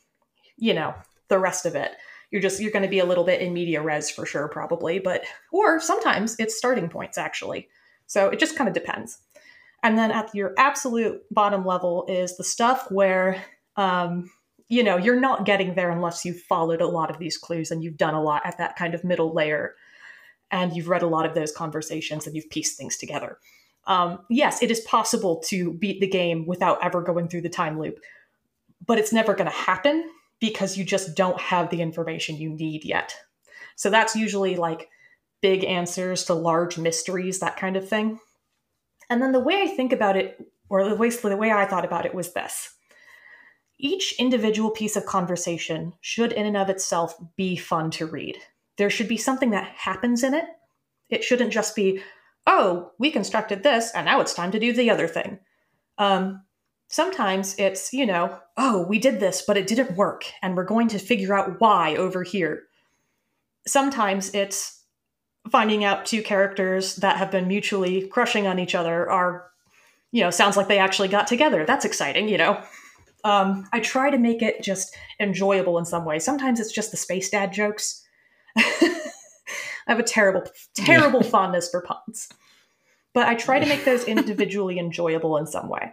[0.57, 0.95] you know,
[1.29, 1.93] the rest of it.
[2.31, 4.99] You're just you're going to be a little bit in media res for sure, probably,
[4.99, 7.69] but or sometimes it's starting points actually.
[8.07, 9.19] So it just kind of depends.
[9.83, 13.43] And then at your absolute bottom level is the stuff where
[13.77, 14.31] um,
[14.69, 17.83] you know you're not getting there unless you've followed a lot of these clues and
[17.83, 19.75] you've done a lot at that kind of middle layer
[20.51, 23.39] and you've read a lot of those conversations and you've pieced things together
[23.87, 27.79] um, yes it is possible to beat the game without ever going through the time
[27.79, 27.99] loop
[28.87, 30.09] but it's never going to happen
[30.41, 33.15] because you just don't have the information you need yet
[33.77, 34.89] so that's usually like
[35.41, 38.19] big answers to large mysteries that kind of thing
[39.11, 41.85] and then the way i think about it or the way, the way i thought
[41.85, 42.75] about it was this
[43.79, 48.39] each individual piece of conversation should, in and of itself, be fun to read.
[48.77, 50.47] There should be something that happens in it.
[51.11, 52.01] It shouldn't just be,
[52.47, 55.39] oh, we constructed this, and now it's time to do the other thing.
[55.99, 56.43] Um,
[56.89, 60.89] sometimes it's, you know, oh, we did this, but it didn't work, and we're going
[60.89, 62.65] to figure out why over here.
[63.67, 64.83] Sometimes it's
[65.51, 69.51] finding out two characters that have been mutually crushing on each other are,
[70.13, 71.65] you know, sounds like they actually got together.
[71.67, 72.63] That's exciting, you know.
[73.25, 76.19] Um, I try to make it just enjoyable in some way.
[76.19, 78.05] Sometimes it's just the space dad jokes.
[79.87, 80.45] I have a terrible,
[80.75, 81.29] terrible yeah.
[81.31, 82.29] fondness for puns.
[83.13, 85.93] But I try to make those individually enjoyable in some way.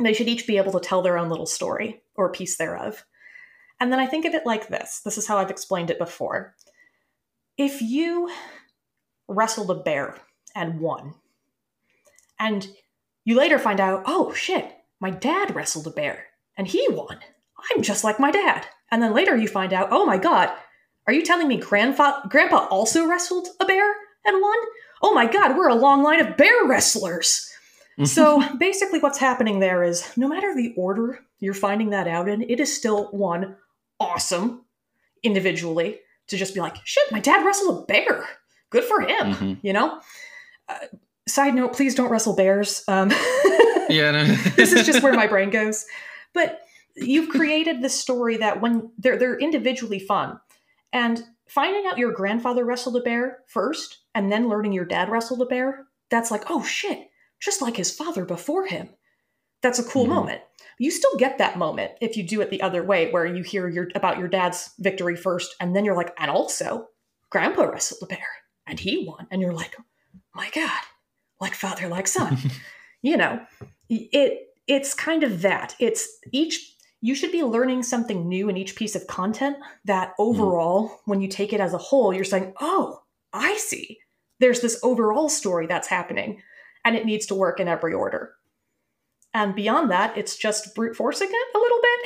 [0.00, 3.04] They should each be able to tell their own little story or piece thereof.
[3.78, 6.54] And then I think of it like this this is how I've explained it before.
[7.58, 8.30] If you
[9.28, 10.16] wrestled a bear
[10.54, 11.14] and won,
[12.38, 12.68] and
[13.24, 17.18] you later find out, oh shit, my dad wrestled a bear and he won.
[17.70, 18.66] I'm just like my dad.
[18.90, 20.50] And then later you find out, oh my god,
[21.06, 24.58] are you telling me grandfa- grandpa also wrestled a bear and won?
[25.02, 27.48] Oh my god, we're a long line of bear wrestlers.
[28.04, 32.42] so basically, what's happening there is no matter the order you're finding that out in,
[32.42, 33.56] it is still one
[33.98, 34.64] awesome
[35.22, 38.24] individually to just be like, shit, my dad wrestled a bear.
[38.70, 39.54] Good for him, mm-hmm.
[39.62, 40.00] you know?
[40.68, 40.78] Uh,
[41.28, 42.84] side note, please don't wrestle bears.
[42.88, 43.10] Um,
[43.90, 44.12] yeah,
[44.56, 45.84] this is just where my brain goes.
[46.32, 46.60] But
[46.96, 50.40] you've created this story that when they're they're individually fun.
[50.92, 55.42] And finding out your grandfather wrestled a bear first and then learning your dad wrestled
[55.42, 57.08] a bear, that's like, oh shit,
[57.40, 58.90] just like his father before him.
[59.62, 60.14] That's a cool mm-hmm.
[60.14, 60.42] moment.
[60.78, 63.68] You still get that moment if you do it the other way, where you hear
[63.68, 66.88] your about your dad's victory first, and then you're like, and also,
[67.30, 68.26] grandpa wrestled a bear
[68.66, 69.26] and he won.
[69.30, 69.76] And you're like,
[70.34, 70.80] my God,
[71.40, 72.38] like father, like son.
[73.02, 73.40] you know,
[73.88, 75.76] it it's kind of that.
[75.78, 80.22] It's each you should be learning something new in each piece of content that hmm.
[80.22, 80.98] overall mm.
[81.04, 83.02] when you take it as a whole you're saying, "Oh,
[83.34, 83.98] I see.
[84.38, 86.40] There's this overall story that's happening
[86.84, 88.34] and it needs to work in every order."
[89.34, 92.02] And beyond that, it's just brute forcing it a little bit.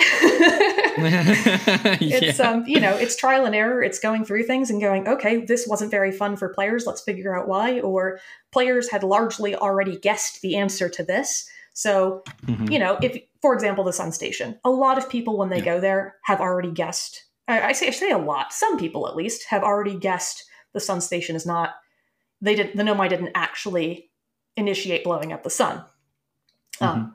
[2.01, 2.51] it's yeah.
[2.51, 3.83] um, you know, it's trial and error.
[3.83, 6.87] It's going through things and going, okay, this wasn't very fun for players.
[6.87, 7.81] Let's figure out why.
[7.81, 8.21] Or
[8.53, 12.73] players had largely already guessed the answer to this so, mm-hmm.
[12.73, 15.65] you know, if, for example, the Sun Station, a lot of people when they yeah.
[15.65, 17.27] go there have already guessed.
[17.47, 18.53] I, I, say I say a lot.
[18.53, 21.75] Some people, at least, have already guessed the Sun Station is not.
[22.41, 24.11] They did the Nomai didn't actually
[24.57, 25.85] initiate blowing up the sun.
[26.81, 26.99] Um, mm-hmm.
[26.99, 27.15] Um,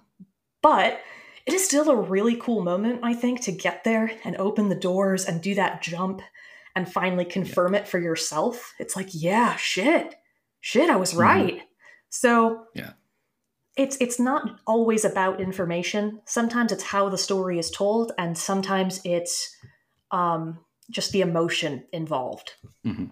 [0.61, 1.01] but
[1.45, 4.75] it is still a really cool moment, I think, to get there and open the
[4.75, 6.21] doors and do that jump
[6.77, 7.81] and finally confirm yeah.
[7.81, 8.73] it for yourself.
[8.79, 10.15] It's like, yeah, shit,
[10.61, 11.19] shit, I was mm-hmm.
[11.19, 11.61] right.
[12.07, 12.91] So yeah
[13.82, 16.21] it's it's not always about information.
[16.25, 19.55] Sometimes it's how the story is told, and sometimes it's
[20.11, 20.59] um,
[20.89, 22.53] just the emotion involved.
[22.86, 23.05] Mm-hmm.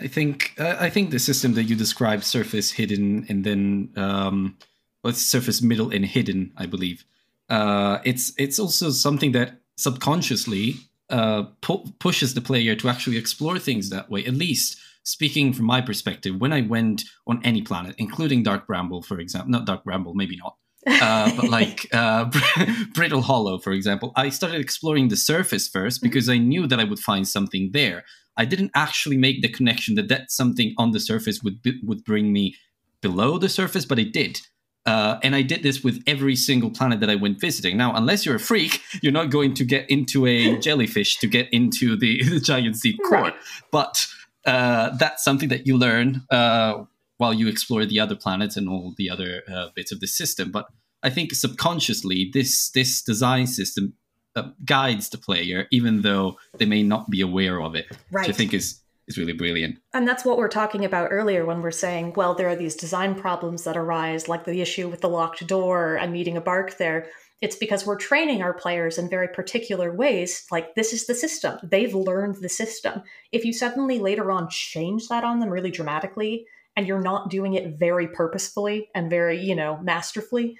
[0.00, 4.56] I think uh, I think the system that you described, surface, hidden, and then um,
[5.04, 6.52] well, surface, middle, and hidden.
[6.56, 7.04] I believe
[7.48, 10.76] uh, it's it's also something that subconsciously
[11.10, 14.24] uh, pu- pushes the player to actually explore things that way.
[14.24, 19.02] At least speaking from my perspective, when I went on any planet, including Dark Bramble,
[19.02, 22.30] for example, not Dark Bramble, maybe not, uh, but like uh,
[22.94, 26.08] Brittle Hollow, for example, I started exploring the surface first mm-hmm.
[26.08, 28.04] because I knew that I would find something there.
[28.36, 32.32] I didn't actually make the connection that that something on the surface would would bring
[32.32, 32.54] me
[33.02, 34.40] below the surface, but it did.
[34.84, 37.76] Uh, and I did this with every single planet that I went visiting.
[37.76, 41.48] Now, unless you're a freak, you're not going to get into a jellyfish to get
[41.52, 43.20] into the, the giant seed core.
[43.22, 43.34] Right.
[43.70, 44.04] But
[44.46, 46.84] uh, that's something that you learn uh,
[47.18, 50.50] while you explore the other planets and all the other uh, bits of the system.
[50.50, 50.66] But
[51.02, 53.94] I think subconsciously, this this design system
[54.36, 57.86] uh, guides the player, even though they may not be aware of it.
[58.10, 58.26] Right.
[58.26, 59.78] Which I think is is really brilliant.
[59.92, 63.14] And that's what we're talking about earlier when we're saying, well, there are these design
[63.14, 67.08] problems that arise, like the issue with the locked door and meeting a bark there.
[67.42, 70.46] It's because we're training our players in very particular ways.
[70.50, 71.58] Like, this is the system.
[71.62, 73.02] They've learned the system.
[73.32, 77.52] If you suddenly later on change that on them really dramatically, and you're not doing
[77.52, 80.56] it very purposefully and very, you know, masterfully,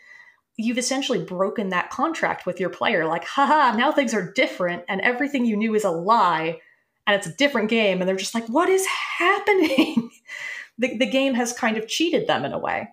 [0.58, 3.06] you've essentially broken that contract with your player.
[3.06, 6.60] Like, haha, now things are different, and everything you knew is a lie
[7.06, 10.10] and it's a different game and they're just like what is happening
[10.78, 12.88] the, the game has kind of cheated them in a way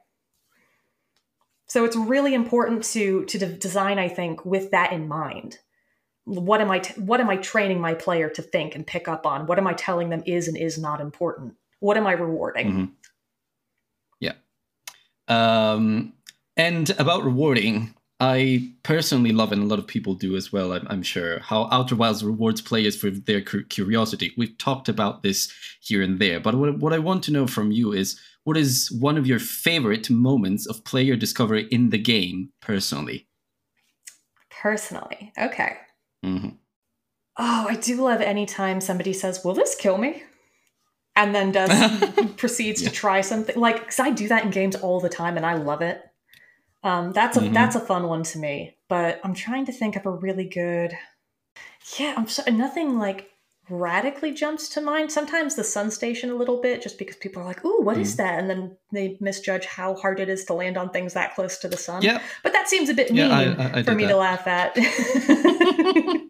[1.69, 5.57] so it's really important to to de- design i think with that in mind
[6.25, 9.25] what am i t- what am i training my player to think and pick up
[9.25, 12.71] on what am i telling them is and is not important what am i rewarding
[12.71, 12.91] Mhm.
[14.19, 14.33] Yeah.
[15.27, 16.13] Um,
[16.57, 20.85] and about rewarding, I personally love, and a lot of people do as well, I'm,
[20.89, 24.33] I'm sure, how Outer Wilds rewards players for their cu- curiosity.
[24.37, 27.71] We've talked about this here and there, but what, what I want to know from
[27.71, 32.49] you is what is one of your favorite moments of player discovery in the game,
[32.61, 33.25] personally?
[34.61, 35.77] personally okay
[36.23, 36.49] hmm
[37.37, 40.21] oh i do love anytime somebody says will this kill me
[41.15, 41.69] and then does
[42.37, 42.89] proceeds Yeah.
[42.89, 45.53] to try something like because i do that in games all the time and i
[45.53, 46.01] love it
[46.83, 47.53] um, that's a Mhm.
[47.53, 50.97] that's a fun one to me but i'm trying to think of a really good
[51.99, 53.29] yeah i'm so, nothing like
[53.69, 57.45] radically jumps to mind sometimes the sun station a little bit just because people are
[57.45, 60.75] like ooh what is that and then they misjudge how hard it is to land
[60.77, 63.37] on things that close to the sun Yeah, but that seems a bit mean Yeah,
[63.37, 64.09] I- I- I for me that.
[64.11, 64.75] to laugh at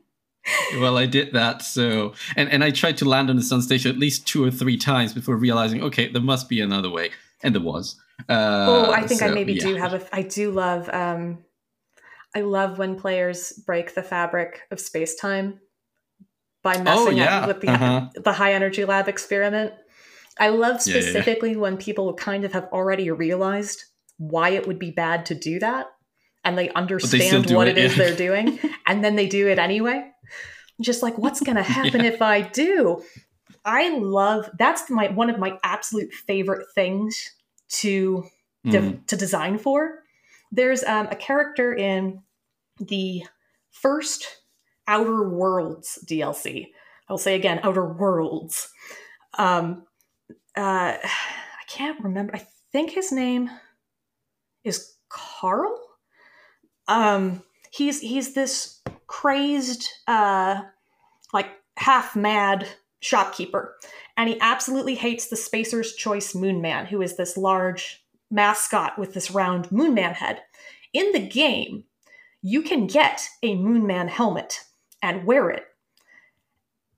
[0.79, 1.61] well, I did that.
[1.61, 4.51] So, and and I tried to land on the sun station at least two or
[4.51, 7.11] three times before realizing, okay, there must be another way,
[7.43, 7.95] and there was.
[8.27, 9.63] Uh, oh, I think I maybe yeah.
[9.63, 10.15] do have a.
[10.15, 10.89] I do love.
[10.89, 11.43] um
[12.35, 15.59] I love when players break the fabric of space time
[16.61, 17.39] by messing Oh, yeah.
[17.39, 18.09] up with the Uh-huh.
[18.15, 19.73] the high energy lab experiment.
[20.39, 23.83] I love Yeah, yeah, specifically when people kind of have already realized
[24.17, 25.87] why it would be bad to do that,
[26.43, 29.57] and they understand do what it, it is they're doing, and then they do it
[29.59, 30.09] anyway.
[30.81, 33.01] Just like, what's going to happen if I do?
[33.65, 37.31] I love that's my one of my absolute favorite things
[37.69, 38.25] to
[38.65, 39.05] de- Mhm.
[39.07, 40.03] to design for.
[40.51, 42.23] There's um, a character in
[42.79, 43.23] the
[43.71, 44.25] first
[44.87, 46.71] Outer Worlds DLC.
[47.07, 48.71] I'll say again, Outer Worlds.
[49.37, 49.85] Um,
[50.57, 52.35] uh, I can't remember.
[52.35, 53.49] I think his name
[54.63, 55.79] is Carl.
[56.87, 60.61] Um, he's he's this crazed, uh,
[61.33, 61.47] like
[61.77, 62.67] half mad
[62.99, 63.75] shopkeeper,
[64.17, 69.13] and he absolutely hates the Spacer's Choice Moon Man, who is this large mascot with
[69.13, 70.41] this round Moon Man head.
[70.93, 71.83] In the game,
[72.41, 74.61] you can get a Moon Man helmet
[75.01, 75.65] and wear it.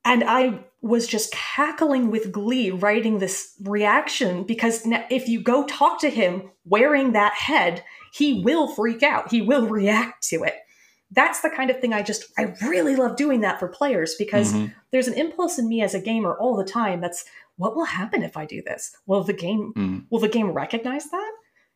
[0.04, 6.02] And I was just cackling with glee writing this reaction because if you go talk
[6.02, 9.30] to him wearing that head, he will freak out.
[9.30, 10.56] He will react to it.
[11.14, 14.54] That's the kind of thing I just, I really love doing that for players because
[14.54, 14.74] Mhm.
[14.92, 17.26] there's an impulse in me as a gamer all the time that's,
[17.58, 18.96] what will happen if I do this?
[19.06, 20.06] Will the game Mm.
[20.10, 21.32] will the game recognize that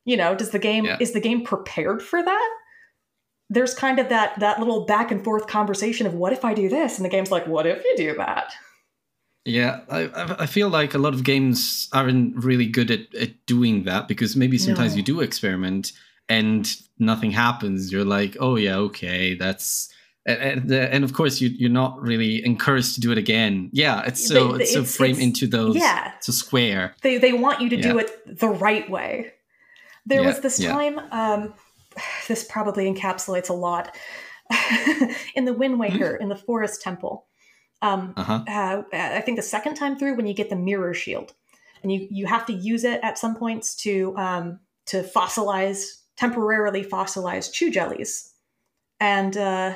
[0.05, 0.97] you know does the game Yeah.
[0.99, 2.49] is the game prepared for that
[3.49, 6.67] there's kind of that that little back and forth conversation of what if i do
[6.69, 8.53] this and the game's like what if you do that
[9.45, 13.45] Yeah, I, I I feel like a lot of games aren't really good at, at
[13.45, 14.97] doing that because maybe sometimes No.
[14.97, 15.91] you do experiment
[16.30, 17.91] and nothing happens.
[17.91, 19.89] You're like, oh yeah, okay, that's
[20.26, 23.69] and and, of course you you're not really encouraged to do it again.
[23.73, 25.76] Yeah, it's so But it's so framed into those.
[25.76, 26.13] yeah.
[26.17, 26.95] it's a square.
[27.03, 29.32] they they want you to do it the right way
[30.07, 30.71] there Yeah, was this yeah.
[30.71, 31.53] time um
[32.28, 33.95] this probably encapsulates a lot
[35.36, 37.26] in the wind waker in the forest temple
[37.82, 38.43] um Uh huh.
[38.47, 41.34] uh, I think the second time through when you get the mirror shield,
[41.84, 46.84] and you you have to use it at some points to um, to fossilize temporarily
[46.84, 48.32] fossilize chew jellies,
[48.99, 49.76] and uh,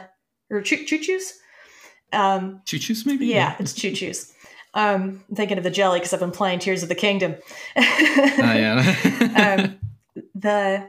[0.49, 1.33] or choo choo chews.
[2.11, 3.27] Um, Choo choos maybe.
[3.27, 4.33] yeah, it's choo chews.
[4.73, 7.35] Um, I'm thinking of the jelly because I've been playing Tears of the Kingdom.
[7.75, 7.81] Ah,
[8.53, 9.63] yeah.
[9.65, 9.79] um,
[10.35, 10.87] the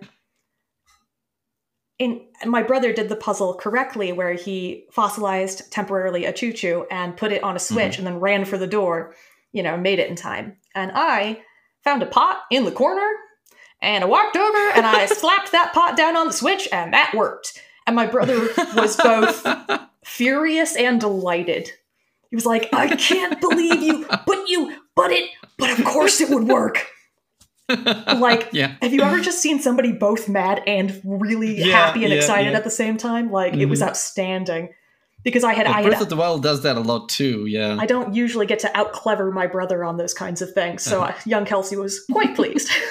[1.98, 7.32] in my brother did the puzzle correctly where he fossilized temporarily a ChuChu and put
[7.32, 9.14] it on a switch and then ran for the door
[9.52, 11.38] you know made it in time and i
[11.84, 13.06] found a pot in the corner
[13.82, 17.14] And I walked over and I slapped that pot down on the switch, and that
[17.14, 17.60] worked.
[17.86, 19.46] And my brother was both
[20.04, 21.70] furious and delighted.
[22.28, 26.30] He was like, I can't believe you, but you, but it, but of course it
[26.30, 26.86] would work.
[27.68, 28.74] Like, yeah.
[28.82, 32.52] have you ever just seen somebody both mad and really Yeah, happy and yeah, excited
[32.54, 33.30] at the same time?
[33.30, 33.86] Like, it was Mhm.
[33.86, 34.70] outstanding.
[35.22, 37.44] Because I had, Well, I Breath had, of the Wild does that a lot too.
[37.46, 37.76] Yeah.
[37.78, 40.82] I don't usually get to out clever my brother on those kinds of things.
[40.82, 41.12] So Uh-huh.
[41.12, 42.70] uh, young Kelsey was quite pleased.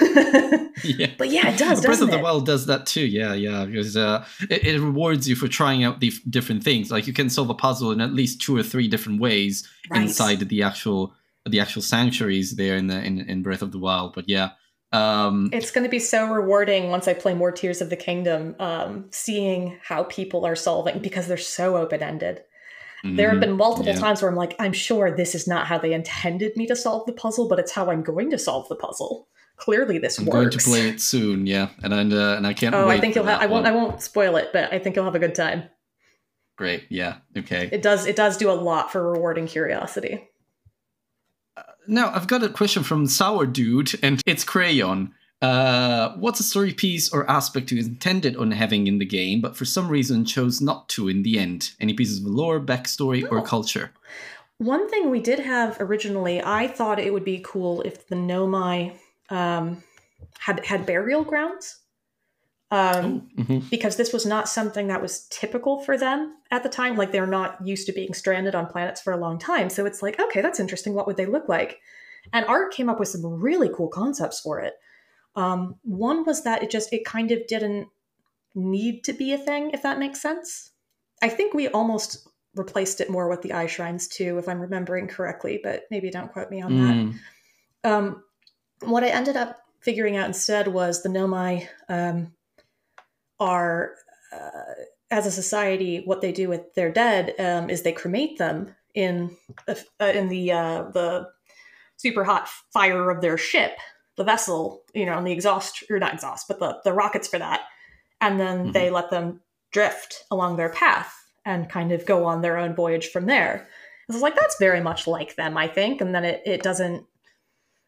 [0.84, 1.10] yeah.
[1.18, 2.22] but yeah, it does, Breath of the it?
[2.22, 3.04] Wild does that too.
[3.04, 6.90] Yeah, yeah, because uh, it, it rewards you for trying out the different things.
[6.90, 10.02] Like you can solve a puzzle in at least two or three different ways Right.
[10.02, 11.14] inside the actual
[11.46, 14.14] the actual sanctuaries there in the in, in Breath of the Wild.
[14.14, 14.50] But yeah,
[14.92, 18.56] um, It's going to be so rewarding once I play more Tears of the Kingdom,
[18.58, 22.42] um, seeing how people are solving because they're so open ended.
[23.02, 23.98] There have mhm, been multiple yeah.
[23.98, 27.06] times where I'm like, I'm sure this is not how they intended me to solve
[27.06, 29.26] the puzzle, but it's how I'm going to solve the puzzle.
[29.56, 30.34] Clearly, this I'm works.
[30.34, 31.46] going to play it soon.
[31.46, 32.74] Yeah, and and, uh, and I can't.
[32.74, 33.40] Oh, wait I think you'll have.
[33.40, 33.64] I won't.
[33.64, 33.72] one.
[33.72, 35.64] I won't spoil it, but I think you'll have a good time.
[36.56, 36.86] Great.
[36.90, 37.16] Yeah.
[37.36, 37.68] Okay.
[37.72, 38.06] It does.
[38.06, 40.29] It does do a lot for rewarding curiosity.
[41.90, 45.12] Now I've got a question from Sour Dude, and it's Crayon.
[45.42, 49.56] Uh, what's a story piece or aspect you intended on having in the game, but
[49.56, 51.70] for some reason chose not to in the end?
[51.80, 53.42] Any pieces of lore, backstory, or Oh.
[53.42, 53.90] culture?
[54.58, 58.92] One thing we did have originally, I thought it would be cool if the Nomai
[59.28, 59.82] um,
[60.38, 61.79] had had burial grounds.
[62.72, 63.68] Um, Oh, mhm.
[63.70, 66.96] because this was not something that was typical for them at the time.
[66.96, 69.70] Like they're not used to being stranded on planets for a long time.
[69.70, 70.94] So it's like, okay, that's interesting.
[70.94, 71.80] What would they look like?
[72.32, 74.74] And Art came up with some really cool concepts for it.
[75.34, 77.88] Um, one was that it just it kind of didn't
[78.54, 80.70] need to be a thing, if that makes sense.
[81.22, 85.06] I think we almost replaced it more with the eye shrines too, if I'm remembering
[85.08, 86.94] correctly, but maybe don't quote me on that.
[86.94, 87.14] Mm,
[87.84, 88.24] Um,
[88.82, 92.32] what I ended up figuring out instead was the Nomai um,
[93.40, 93.94] are,
[94.32, 94.74] uh,
[95.10, 99.36] as a society, what they do with their dead um, is they cremate them in
[99.66, 101.28] uh, in the uh, the
[101.96, 103.72] super hot fire of their ship,
[104.16, 107.38] the vessel, you know, on the exhaust or not exhaust, but the the rockets for
[107.38, 107.62] that,
[108.20, 108.72] and then Mhm.
[108.72, 109.40] they let them
[109.72, 111.12] drift along their path
[111.44, 113.66] and kind of go on their own voyage from there.
[114.08, 116.00] It's like, that's very much like them, I think.
[116.00, 117.06] And then it, it doesn't,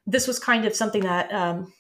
[0.07, 1.73] this was kind of something that um,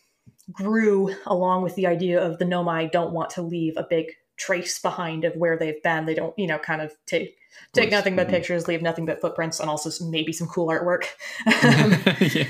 [0.52, 4.78] grew along with the idea of the Nomai don't want to leave a big trace
[4.80, 6.06] behind of where they've been.
[6.06, 7.36] They don't, you know, kind of take
[7.74, 8.30] take nothing but Mhm.
[8.30, 11.04] pictures, leave nothing but footprints, and also some- maybe some cool artwork.
[12.34, 12.44] yeah.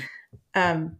[0.55, 0.97] um,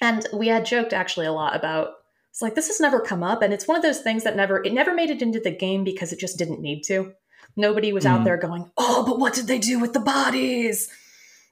[0.00, 1.94] and we had joked actually a lot about
[2.30, 4.62] it's like this has never come up, and it's one of those things that never
[4.64, 7.12] it never made it into the game because it just didn't need to.
[7.56, 8.24] Nobody was out Mhm.
[8.24, 10.88] there going, "Oh, but what did they do with the bodies?"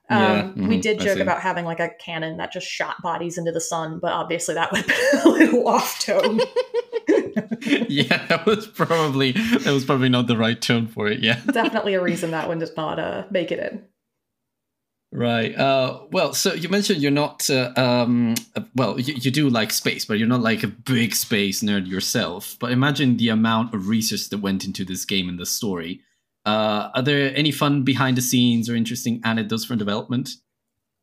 [0.09, 3.39] Yeah, Um, we mhm, did joke about having like a cannon that just shot bodies
[3.39, 6.41] into the sun, but obviously that would been a little off tone.
[7.89, 11.21] yeah, that was probably that was probably not the right tone for it.
[11.21, 11.41] Yeah.
[11.51, 13.85] Definitely a reason that one does not uh, make it in.
[15.13, 15.55] Right.
[15.57, 17.49] Uh, well, so you mentioned you're not.
[17.49, 21.15] Uh, um, uh, well, you, you do like space, but you're not like a big
[21.15, 22.57] space nerd yourself.
[22.61, 26.01] But imagine the amount of research that went into this game and the story.
[26.47, 30.31] Uh, are there any fun behind the scenes or interesting anecdotes from development?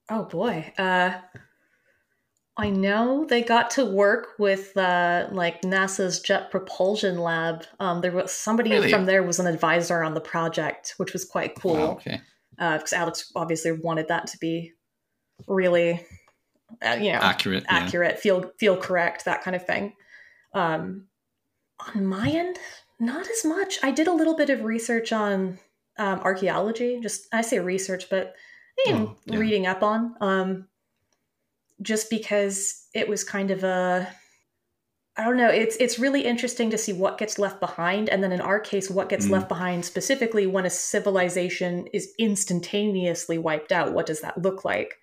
[0.09, 0.73] Oh boy.
[0.77, 1.11] Uh
[2.55, 7.63] I know they got to work with uh like NASA's Jet Propulsion Lab.
[7.79, 8.89] Um there was somebody Really?
[8.91, 11.73] from there was an advisor on the project, which was quite cool.
[11.75, 12.21] Wow, okay.
[12.57, 14.73] Uh because Alex obviously wanted that to be
[15.47, 16.05] really
[16.85, 17.63] uh, you know, Accurate.
[17.63, 17.75] yeah.
[17.75, 19.93] accurate, feel feel correct, that kind of thing.
[20.53, 21.07] Um,
[21.95, 22.57] on my end,
[23.05, 23.79] not as much.
[23.83, 25.59] I did a little bit of research on
[25.97, 26.99] um, archaeology.
[27.01, 28.35] Just I say research, but
[28.85, 29.37] you know, Oh, yeah.
[29.37, 30.15] reading up on.
[30.21, 30.67] Um,
[31.81, 34.07] just because it was kind of a,
[35.17, 35.49] I don't know.
[35.49, 38.89] It's it's really interesting to see what gets left behind, and then in our case,
[38.89, 39.31] what gets Mm.
[39.31, 43.93] left behind specifically when a civilization is instantaneously wiped out.
[43.93, 44.97] What does that look like?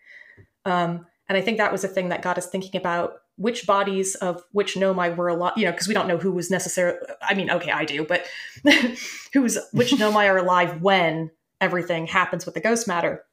[0.65, 4.17] Um, and I think that was a thing that got us thinking about which bodies
[4.17, 7.33] of which Nomai were alive, you know, because we don't know who was necessarily, I
[7.33, 8.27] mean, okay, I do, but
[9.33, 13.25] who's, which Nomai are alive when everything happens with the ghost matter.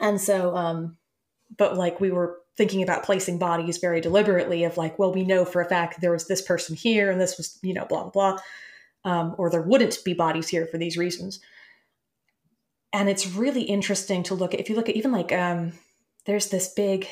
[0.00, 0.98] And so, um,
[1.56, 5.46] but like we were thinking about placing bodies very deliberately of like, well, we know
[5.46, 8.10] for a fact there was this person here and this was, you know, blah, blah,
[8.10, 8.38] blah.
[9.10, 11.40] Um, or there wouldn't be bodies here for these reasons.
[12.92, 15.72] And it's really interesting to look at, if you look at even like, um,
[16.26, 17.06] there's this big,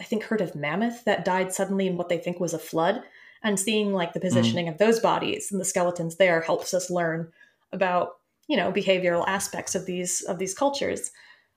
[0.00, 3.02] I think, herd of mammoth that died suddenly in what they think was a flood.
[3.42, 7.32] And seeing like the positioning of those bodies and the skeletons there helps us learn
[7.72, 8.16] about,
[8.48, 11.10] you know, behavioral aspects of these of these cultures.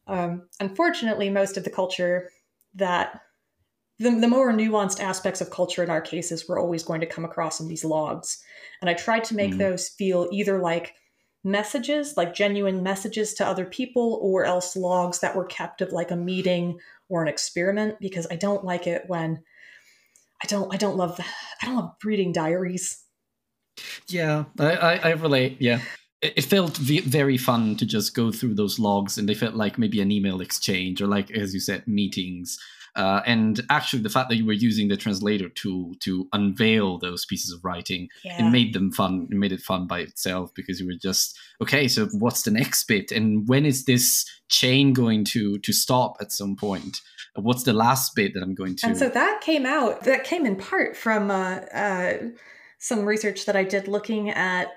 [0.07, 2.29] Um, unfortunately, most of the culture
[2.75, 3.21] that
[3.99, 7.23] the, the more nuanced aspects of culture in our cases we're always going to come
[7.25, 8.43] across in these logs
[8.81, 9.59] and i tried to make Mhm.
[9.59, 10.95] those feel either like
[11.43, 16.09] messages like genuine messages to other people or else logs that were kept of like
[16.09, 16.79] a meeting
[17.13, 19.41] or an experiment because i don't like it when
[20.43, 21.19] i don't i don't love
[21.61, 23.03] i don't love reading diaries
[24.07, 25.57] Yeah, I, I, I relate.
[25.59, 25.79] Yeah,
[26.21, 30.01] it, felt very fun to just go through those logs, and they felt like maybe
[30.01, 32.59] an email exchange or like, as you said, meetings.
[32.95, 37.25] Uh, and actually, the fact that you were using the translator tool to unveil those
[37.25, 39.27] pieces of writing, yeah it made them fun.
[39.31, 41.87] It made it fun by itself because you were just okay.
[41.87, 46.31] So what's the next bit, and when is this chain going to to stop at
[46.31, 47.01] some point?
[47.35, 48.85] What's the last bit that I'm going to?
[48.85, 52.13] And so that came out, that came in part from uh, uh,
[52.77, 54.67] some research that I did looking at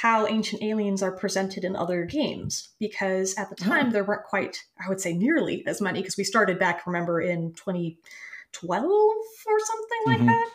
[0.00, 2.68] how ancient aliens are presented in other games.
[2.78, 3.90] Because at the time, Oh.
[3.90, 7.52] there weren't quite, I would say, nearly as many, because we started back, remember, in
[7.54, 10.26] 2012 or something like Mhm.
[10.26, 10.50] that.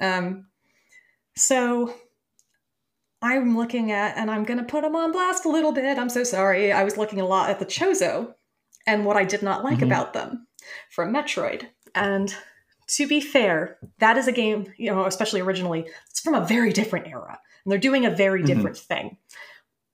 [0.00, 0.46] Um,
[1.34, 1.94] so
[3.22, 5.96] I'm looking at, and I'm going to put them on blast a little bit.
[5.98, 6.70] I'm so sorry.
[6.70, 8.34] I was looking a lot at the Chozo
[8.86, 9.84] and what I did not like Mhm.
[9.86, 10.46] about them
[10.90, 11.68] from Metroid.
[11.94, 12.36] And
[12.88, 16.70] to be fair, that is a game, you know, especially originally, it's from a very
[16.70, 17.40] different era.
[17.64, 18.46] And they're doing a very Mhm.
[18.46, 19.16] different thing.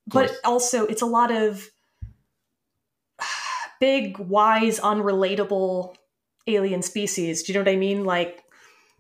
[0.07, 1.71] But also, it's a lot of
[3.81, 5.95] big, wise, unrelatable
[6.47, 7.43] alien species.
[7.43, 8.05] Do you know what I mean?
[8.05, 8.45] Like,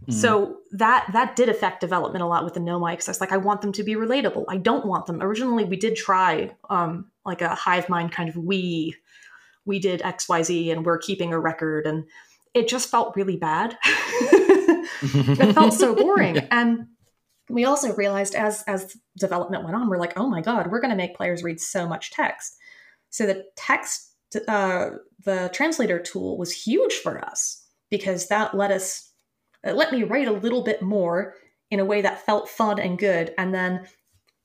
[0.09, 0.14] Mm.
[0.14, 3.33] so that that did affect development a lot with the Nomai because I was like,
[3.33, 4.47] I want them to be relatable.
[4.49, 5.21] I don't want them.
[5.21, 8.95] Originally, we did try um, like a hive mind kind of we
[9.66, 12.05] we did X Y Z and we're keeping a record, and
[12.55, 13.77] it just felt really bad.
[13.85, 16.87] it felt so boring, and
[17.51, 20.90] we also realized as as development went on, we're like, oh my god, we're going
[20.90, 22.57] to make players read so much text.
[23.11, 24.14] So the text,
[24.48, 24.90] uh,
[25.24, 29.12] the translator tool was huge for us because that let us
[29.64, 31.34] it let me write a little bit more
[31.70, 33.34] in a way that felt fun and good.
[33.38, 33.86] And then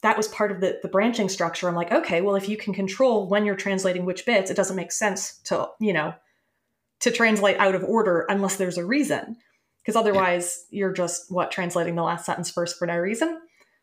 [0.01, 1.67] that was part of the, the branching structure.
[1.67, 4.75] I'm like, okay, well, if you can control when you're translating which bits, it doesn't
[4.75, 6.13] make sense to, you know,
[6.99, 9.37] to translate out of order unless there's a reason.
[9.86, 13.39] Because otherwise, you're just what translating the last sentence first for no reason.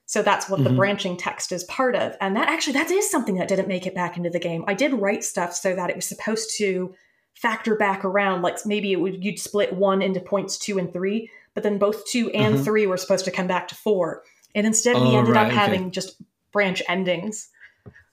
[0.06, 0.76] So that's what the Mhm.
[0.76, 2.16] branching text is part of.
[2.20, 4.64] And that actually that is something that didn't make it back into the game.
[4.66, 6.92] I did write stuff so that it was supposed to
[7.34, 11.30] factor back around like maybe it would you'd split one into points two and three
[11.54, 12.64] but then both two and Mhm.
[12.64, 14.22] three were supposed to come back to four
[14.54, 15.56] and instead we Oh, ended right, up okay.
[15.56, 16.20] having just
[16.52, 17.48] branch endings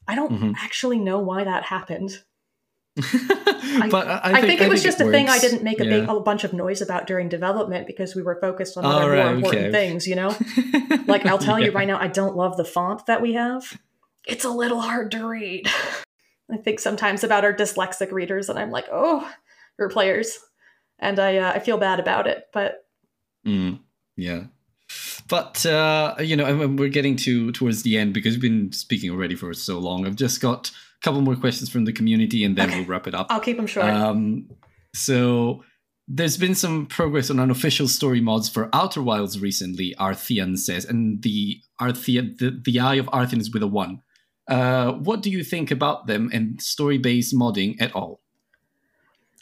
[0.08, 0.56] i don't Mhm.
[0.58, 2.24] actually know why that happened
[3.90, 6.20] but I, i, think, it was just a thing i didn't make a big a
[6.20, 9.68] bunch of noise about during development because we were focused on other right, more important
[9.68, 9.72] okay.
[9.72, 10.36] things you know?
[11.08, 13.80] Like i'll tell you right now i don't love the font that we have.
[14.28, 15.68] It's a little hard to read.
[16.52, 19.30] I think sometimes about our dyslexic readers and i'm like oh
[19.78, 20.38] or players.
[21.00, 22.86] And i uh, i feel bad about it but
[23.46, 23.80] Mm,
[24.16, 24.46] yeah.
[25.28, 29.36] But uh, you know, we're getting to towards the end because we've been speaking already
[29.36, 30.06] for so long.
[30.06, 30.72] I've just got
[31.02, 32.80] couple more questions from the community, and then Okay.
[32.80, 33.28] we'll wrap it up.
[33.30, 34.50] i'll keep them short Um,
[34.94, 35.64] so
[36.08, 39.96] there's been some progress on unofficial story mods for Outer Wilds recently.
[40.00, 44.02] Arthean says, and the Arthean, the, the Eye of Arthean is with a one.
[44.48, 48.22] Uh, what do you think about them and story-based modding at all?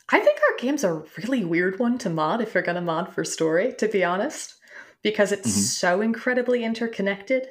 [0.09, 3.13] I think our game's a really weird one to mod if you're going to mod
[3.13, 4.55] for story, to be honest,
[5.03, 5.61] because it's Mhm.
[5.83, 7.47] so incredibly interconnected.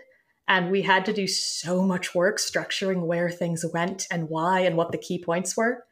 [0.48, 4.76] And we had to do so much work structuring where things went and why and
[4.76, 5.84] what the key points were.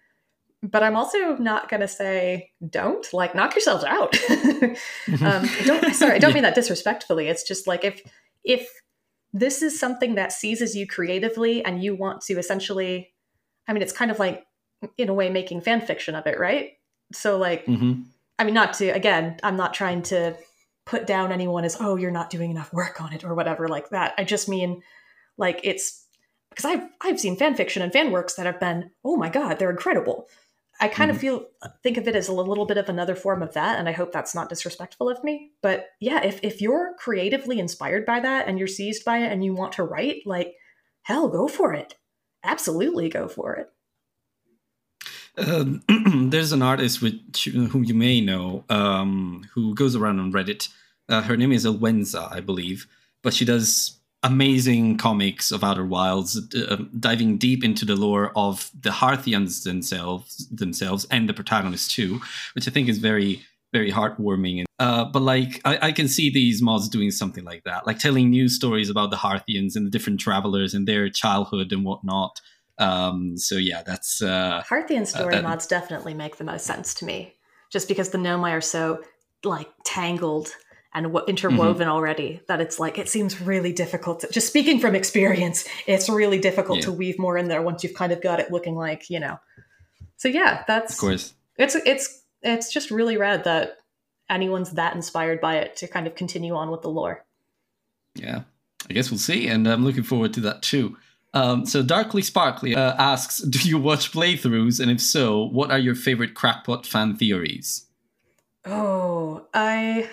[0.62, 4.16] But I'm also not going to say don't, like, knock yourselves out.
[4.30, 4.76] um,
[5.20, 7.28] I don't, sorry, I don't mean that disrespectfully.
[7.28, 8.00] It's just like if,
[8.44, 8.68] if
[9.32, 13.12] this is something that seizes you creatively and you want to essentially,
[13.68, 14.46] I mean, it's kind of like,
[14.96, 16.72] in a way, making fan fiction of it, right?
[17.12, 18.02] So, like, hmm
[18.38, 20.36] I mean, not to, again, I'm not trying to
[20.86, 23.90] put down anyone as, oh, you're not doing enough work on it or whatever like
[23.90, 24.14] that.
[24.18, 24.82] I just mean,
[25.38, 26.04] like, it's
[26.50, 29.58] because I've, I've seen fan fiction and fan works that have been, oh my God,
[29.58, 30.28] they're incredible.
[30.80, 31.14] I kind Mhm.
[31.14, 31.46] of feel,
[31.82, 33.78] think of it as a little bit of another form of that.
[33.78, 35.52] And I hope that's not disrespectful of me.
[35.62, 39.44] But yeah, if, if you're creatively inspired by that and you're seized by it and
[39.44, 40.54] you want to write, like,
[41.02, 41.94] hell, go for it.
[42.42, 43.70] Absolutely go for it.
[45.36, 45.82] Um,
[46.30, 50.68] there's an artist which whom you may know um, who goes around on Reddit.
[51.08, 52.86] Uh, her name is Elwensa, I believe,
[53.22, 58.70] but she does amazing comics of Outer Wilds, uh, diving deep into the lore of
[58.80, 62.20] the Hearthians themselves, themselves, and the protagonist too,
[62.54, 64.64] which I think is very, very heartwarming.
[64.78, 68.30] Uh, but like, I, I can see these mods doing something like that, like telling
[68.30, 72.40] new stories about the Hearthians and the different travelers and their childhood and whatnot.
[72.78, 77.04] Um, so yeah, that's uh, Hearthian story that- mods definitely make the most sense to
[77.04, 77.34] me,
[77.70, 79.02] just because the Nomai are so
[79.44, 80.48] like tangled
[80.94, 84.94] and w- interwoven already that it's like it seems really difficult to, just speaking from
[84.94, 86.84] experience it's really difficult Yeah.
[86.86, 89.38] to weave more in there once you've kind of got it looking like you know
[90.16, 91.34] so yeah that's Of course.
[91.58, 93.76] it's it's it's just really rad that
[94.30, 97.26] anyone's that inspired by it to kind of continue on with the lore
[98.14, 98.42] Yeah,
[98.88, 100.96] I guess we'll see, and I'm looking forward to that too.
[101.34, 105.78] Um, so Darkly Sparkly uh, asks, "Do you watch playthroughs, and if so, what are
[105.78, 107.86] your favorite crackpot fan theories?"
[108.66, 110.08] Oh, I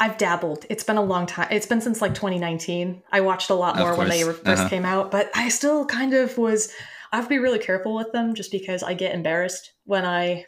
[0.00, 0.66] I've dabbled.
[0.70, 1.48] It's been a long time.
[1.50, 3.02] It's been since like 2019.
[3.12, 4.68] I watched a lot more when they first Uh-huh.
[4.68, 6.72] came out, but I still kind of was
[7.12, 10.46] I have to be really careful with them just because I get embarrassed when I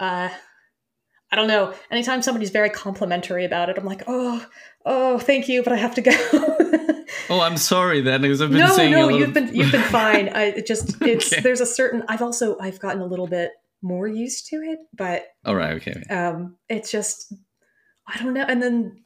[0.00, 0.30] uh
[1.32, 1.74] I don't know.
[1.90, 4.46] Anytime somebody's very complimentary about it, I'm like, "Oh,
[4.86, 6.12] oh, thank you, but I have to go."
[7.30, 9.82] Oh, I'm sorry then, because I've been no, saying no, lot you've been you've been
[10.00, 10.28] fine.
[10.30, 11.40] I it just it's Okay.
[11.42, 13.52] there's a certain I've also I've gotten a little bit
[13.82, 16.02] more used to it, but All right, okay.
[16.10, 17.32] um it's just
[18.08, 19.02] i don't know and then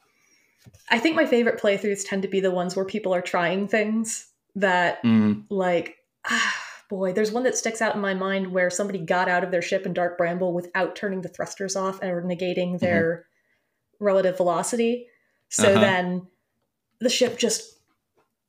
[0.89, 4.27] i think my favorite playthroughs tend to be the ones where people are trying things
[4.55, 6.55] that Mm, like ah,
[6.89, 9.61] boy there's one that sticks out in my mind where somebody got out of their
[9.61, 13.25] ship in dark bramble without turning the thrusters off or negating their
[13.99, 15.07] relative velocity
[15.49, 15.81] so Uh-huh.
[15.81, 16.27] then
[16.99, 17.79] the ship just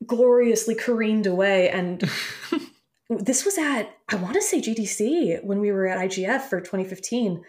[0.07, 1.69] gloriously careened away.
[1.71, 2.03] And
[3.11, 7.43] this was at i want to say gdc when we were at igf for 2015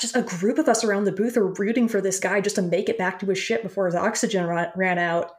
[0.00, 2.62] just a group of us around the booth are rooting for this guy just to
[2.62, 5.30] make it back to his ship before his oxygen ran, ran out.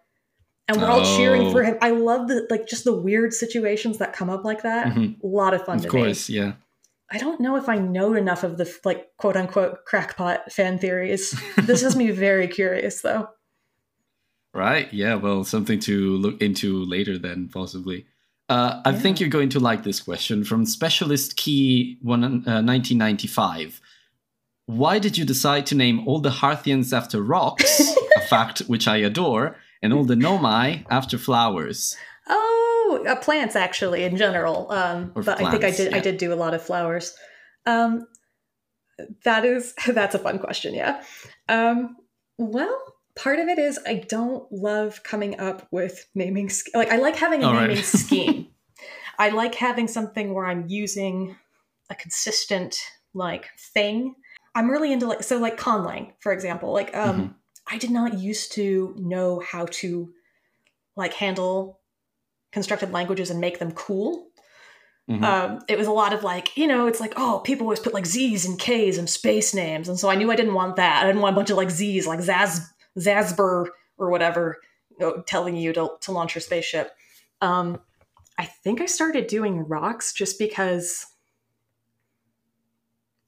[0.69, 1.65] And we're all cheering for Oh.
[1.65, 1.77] him.
[1.81, 4.87] I love the like just the weird situations that come up like that.
[4.87, 5.21] Mhm.
[5.21, 6.35] a lot of fun of course, me.
[6.37, 6.53] yeah.
[7.11, 11.37] i don't know if i know enough of the like quote unquote crackpot fan theories.
[11.57, 13.27] This has me very curious though
[14.55, 14.91] Right.
[14.93, 15.15] Yeah.
[15.15, 18.05] Well, something to look into later, then possibly.
[18.47, 23.81] Uh, I think you're going to like this question from Specialist Key one, uh, 1995.
[24.67, 28.97] Why did you decide to name all the Hearthians after rocks, a fact which I
[28.97, 31.97] adore, and all the Nomai after flowers?
[32.29, 34.71] Oh, uh, plants actually in general.
[34.71, 35.93] Um, but I think I plants, did.
[35.93, 37.13] I did do a lot of flowers.
[37.65, 38.07] Um,
[39.25, 40.73] that is that's a fun question.
[40.73, 41.03] Yeah.
[41.49, 41.97] Um,
[42.37, 46.49] well, part of it is I don't love coming up with naming.
[46.73, 47.67] Like I like having a All right.
[47.69, 48.47] naming scheme.
[49.17, 51.35] I like having something where I'm using
[51.89, 52.77] a consistent
[53.13, 54.15] like thing.
[54.55, 56.71] I'm really into like so like conlang, for example.
[56.73, 57.33] Like um Mhm.
[57.67, 60.13] I did not used to know how to
[60.95, 61.79] like handle
[62.51, 64.27] constructed languages and make them cool.
[65.09, 65.23] Mhm.
[65.23, 67.93] Um, it was a lot of like, you know, it's like, oh, people always put
[67.93, 69.87] like Z's and K's and space names.
[69.89, 71.03] And so I knew I didn't want that.
[71.03, 72.65] I didn't want a bunch of like Z's, like Zaz,
[72.97, 73.67] Zazber
[73.97, 74.57] or whatever,
[74.91, 76.91] you know, telling you to, to launch your spaceship.
[77.41, 77.79] Um,
[78.37, 81.05] I think I started doing rocks just because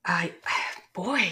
[0.05, 0.33] I,
[0.93, 1.29] boy.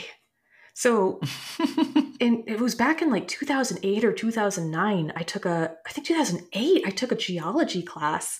[0.73, 1.21] So
[2.19, 6.83] in it was back in like 2008 or 2009 i took a i think 2008
[6.85, 8.39] i took a geology class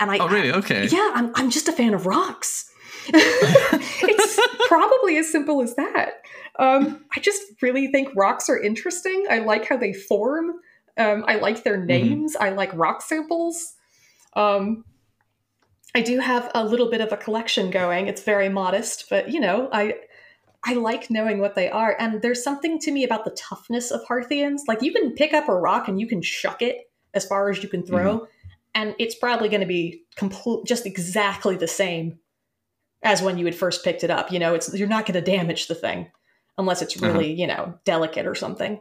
[0.00, 0.52] and i oh, really?
[0.52, 0.86] Okay.
[0.86, 2.70] yeah i'm, I'm just a fan of rocks
[3.08, 6.22] it's probably as simple as that
[6.58, 9.26] um, i just really think rocks are interesting.
[9.30, 10.52] I like how they form.
[10.96, 12.36] Um, i like their names.
[12.36, 13.74] I like rock samples.
[14.34, 14.84] Um,
[15.94, 18.08] i do have a little bit of a collection going.
[18.08, 19.94] It's very modest but you know i
[20.66, 21.94] I like knowing what they are.
[21.98, 24.60] And there's something to me about the toughness of Hearthians.
[24.66, 27.62] Like you can pick up a rock and you can shuck it as far as
[27.62, 28.26] you can throw,
[28.74, 32.18] and it's probably going to be complete, just exactly the same
[33.02, 34.32] as when you had first picked it up.
[34.32, 36.10] You know, it's you're not going to damage the thing
[36.58, 38.80] unless it's really you know delicate or something,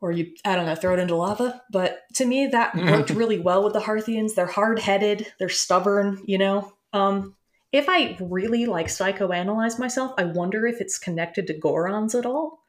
[0.00, 1.62] or you I don't know throw it into lava.
[1.70, 4.34] But to me, that worked really well with the Hearthians.
[4.34, 6.22] They're hard headed, they're stubborn.
[6.26, 7.34] You know, um,
[7.72, 12.60] if I really like psychoanalyze myself, I wonder if it's connected to Gorons at all.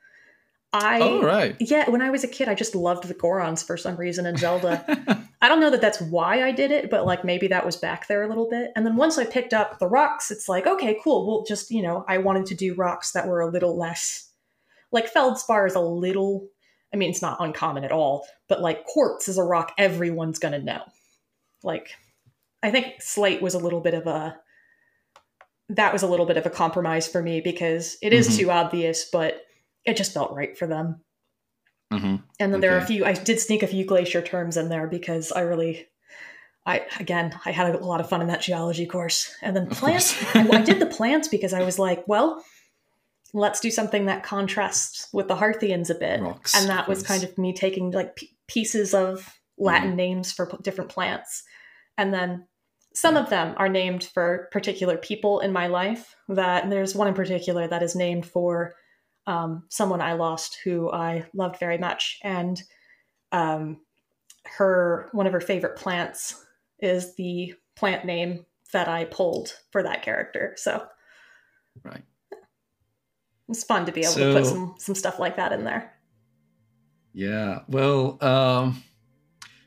[0.71, 1.55] I oh, right.
[1.59, 4.37] yeah, when I was a kid, I just loved the Gorons for some reason in
[4.37, 4.85] Zelda.
[5.41, 8.07] I don't know that that's why I did it, but like maybe that was back
[8.07, 8.71] there a little bit.
[8.75, 11.25] And then once I picked up the rocks, it's like, okay, cool.
[11.25, 14.29] Well, just, you know, I wanted to do rocks that were a little less
[14.91, 16.47] like feldspar is a little,
[16.93, 20.51] I mean, it's not uncommon at all, but like quartz is a rock everyone's going
[20.53, 20.81] to know.
[21.63, 21.95] Like,
[22.61, 24.37] I think slate was a little bit of a,
[25.69, 28.37] that was a little bit of a compromise for me because it is Mhm.
[28.39, 29.43] too obvious, but
[29.85, 31.01] it just felt right for them.
[31.91, 33.05] hmm And then there are a few.
[33.05, 35.87] I did sneak a few glacier terms in there because I really,
[36.65, 39.33] I again, I had a lot of fun in that geology course.
[39.41, 40.15] And then plants.
[40.35, 42.43] I, I did the plants because I was like, well,
[43.33, 46.21] let's do something that contrasts with the Hearthians a bit.
[46.21, 50.45] Rocks, and that was kind of me taking like p- pieces of Latin names for
[50.45, 51.43] p- different plants,
[51.97, 52.47] and then
[52.93, 56.15] some of them are named for particular people in my life.
[56.27, 58.73] That and there's one in particular that is named for
[59.29, 62.59] um, someone I lost who I loved very much, and
[63.31, 63.77] um,
[64.57, 66.43] her one of her favorite plants
[66.79, 70.55] is the plant name that I pulled for that character.
[70.57, 70.83] So,
[71.83, 72.01] right,
[73.47, 75.93] it's fun to be able So- to put some some stuff like that in there.
[77.13, 77.59] Yeah.
[77.67, 78.83] Well, um,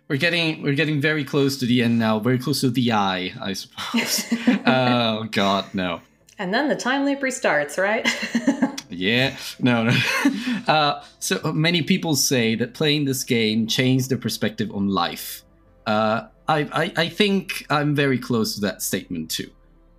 [0.08, 2.18] we're getting we're getting very close to the end now.
[2.18, 4.24] Very close to the eye, I suppose.
[4.66, 6.00] oh God, no.
[6.38, 8.08] and then the time loop restarts, right?
[9.02, 9.96] Yeah, no, no.
[10.68, 15.42] Uh, so many people say that playing this game changed their perspective on life.
[15.84, 19.50] Uh, I, I, I think I'm very close to that statement too.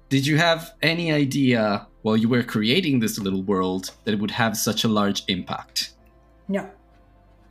[0.08, 4.32] Did you have any idea while you were creating this little world that it would
[4.32, 5.92] have such a large impact?
[6.48, 6.70] No,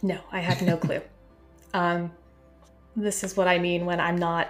[0.03, 1.03] no, I had no clue.
[1.75, 2.11] um,
[2.97, 4.49] this is what I mean when I'm not.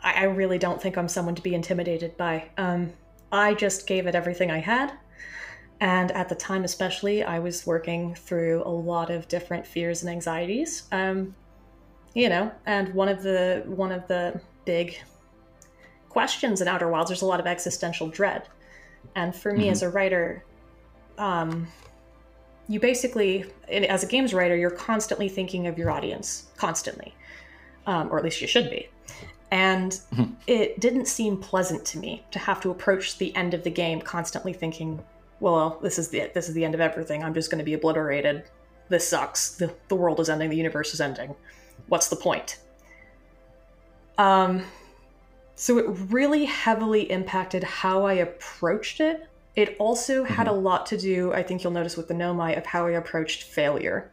[0.00, 2.50] I, I really don't think I'm someone to be intimidated by.
[2.58, 2.92] Um,
[3.30, 4.92] I just gave it everything I had,
[5.80, 10.10] and at the time, especially, I was working through a lot of different fears and
[10.10, 10.84] anxieties.
[10.92, 11.34] Um,
[12.14, 14.98] you know, and one of the one of the big
[16.08, 18.48] questions in Outer Wilds, there's a lot of existential dread,
[19.16, 19.72] and for me Mhm.
[19.72, 20.44] as a writer,
[21.18, 21.66] um,
[22.68, 27.14] you basically as a games writer you're constantly thinking of your audience constantly
[27.86, 28.88] um, or at least you should be
[29.50, 30.34] and Mhm.
[30.46, 34.00] it didn't seem pleasant to me to have to approach the end of the game
[34.00, 35.04] constantly thinking
[35.40, 37.22] well this is the this is the end of everything.
[37.22, 38.44] I'm just going to be obliterated.
[38.88, 39.56] This sucks.
[39.56, 40.50] The, the world is ending.
[40.50, 41.34] The universe is ending.
[41.88, 42.58] What's the point?
[44.18, 44.64] Um
[45.56, 49.28] so it really heavily impacted how i approached it.
[49.54, 52.66] It also had a lot to do, I think you'll notice with the Nomai, of
[52.66, 54.10] how I approached failure.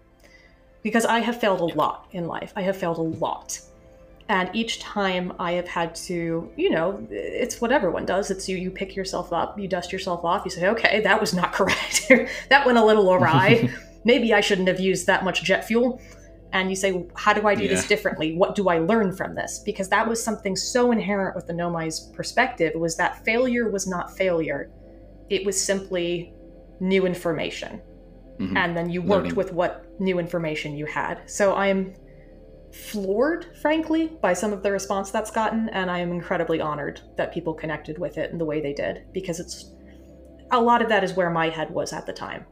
[0.84, 2.54] Because I have failed a lot in life.
[2.56, 3.60] I have failed a lot.
[4.32, 8.32] And each time I have had to, you know, it's what everyone does.
[8.32, 11.34] It's you, you pick yourself up, you dust yourself off, you say, okay, that was
[11.34, 12.08] not correct.
[12.50, 13.70] that went a little awry.
[14.06, 16.02] Maybe I shouldn't have used that much jet fuel.
[16.54, 18.38] And you say, how do I do this differently?
[18.38, 19.62] What do I learn from this?
[19.66, 24.16] Because that was something so inherent with the Nomai's perspective was that failure was not
[24.16, 24.72] failure
[25.30, 26.34] it was simply
[26.80, 27.82] new information
[28.40, 28.58] Mhm.
[28.58, 29.36] and then you worked Learning.
[29.36, 31.94] with what new information you had so i'm
[32.74, 37.34] floored frankly by some of the response that's gotten and i am incredibly honored that
[37.34, 39.74] people connected with it in the way they did because it's
[40.52, 42.46] a lot of that is where my head was at the time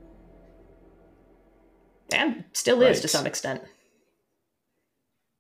[2.14, 3.62] and still is to some extent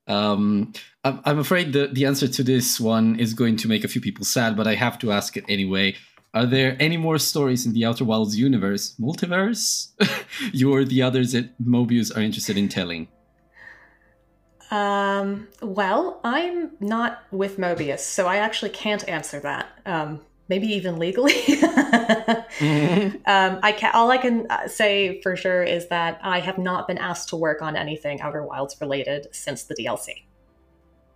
[0.09, 0.73] Um,
[1.03, 4.01] I'm, I'm afraid the, the answer to this one is going to make a few
[4.01, 5.95] people sad, but I have to ask it anyway.
[6.33, 9.89] Are there any more stories in the Outer Wilds universe, multiverse,
[10.51, 13.07] you or the others that Mobius are interested in telling?
[14.71, 19.67] Um, well, I'm not with Mobius, so I actually can't answer that.
[19.85, 21.33] Um, maybe even legally.
[23.25, 26.87] um, I can all I can uh, say for sure is that I have not
[26.87, 30.23] been asked to work on anything Outer Wilds related since the DLC.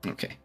[0.06, 0.38] Okay.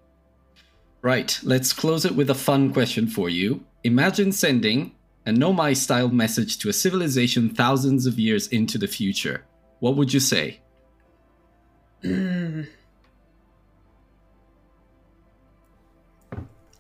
[1.01, 3.65] Right, let's close it with a fun question for you.
[3.85, 4.97] Imagine sending
[5.27, 9.45] a Nomai style message to a civilization thousands of years into the future.
[9.79, 10.61] What would you say?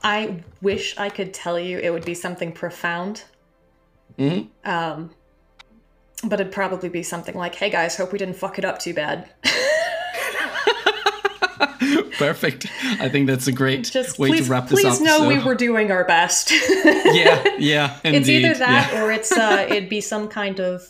[0.03, 3.25] I wish I could tell you it would be something profound.
[4.19, 4.49] Mhm.
[4.65, 5.11] Um,
[6.25, 8.95] but it'd probably be something like, "Hey guys, hope we didn't fuck it up too
[8.95, 9.29] bad."
[12.19, 12.67] Perfect.
[13.01, 14.91] I think that's a great Just way please, to wrap this up.
[14.93, 16.51] please know so- we were doing our best.
[16.85, 18.19] yeah, yeah, indeed.
[18.19, 19.03] it's either that yeah.
[19.03, 20.83] or it's uh it'd be some kind of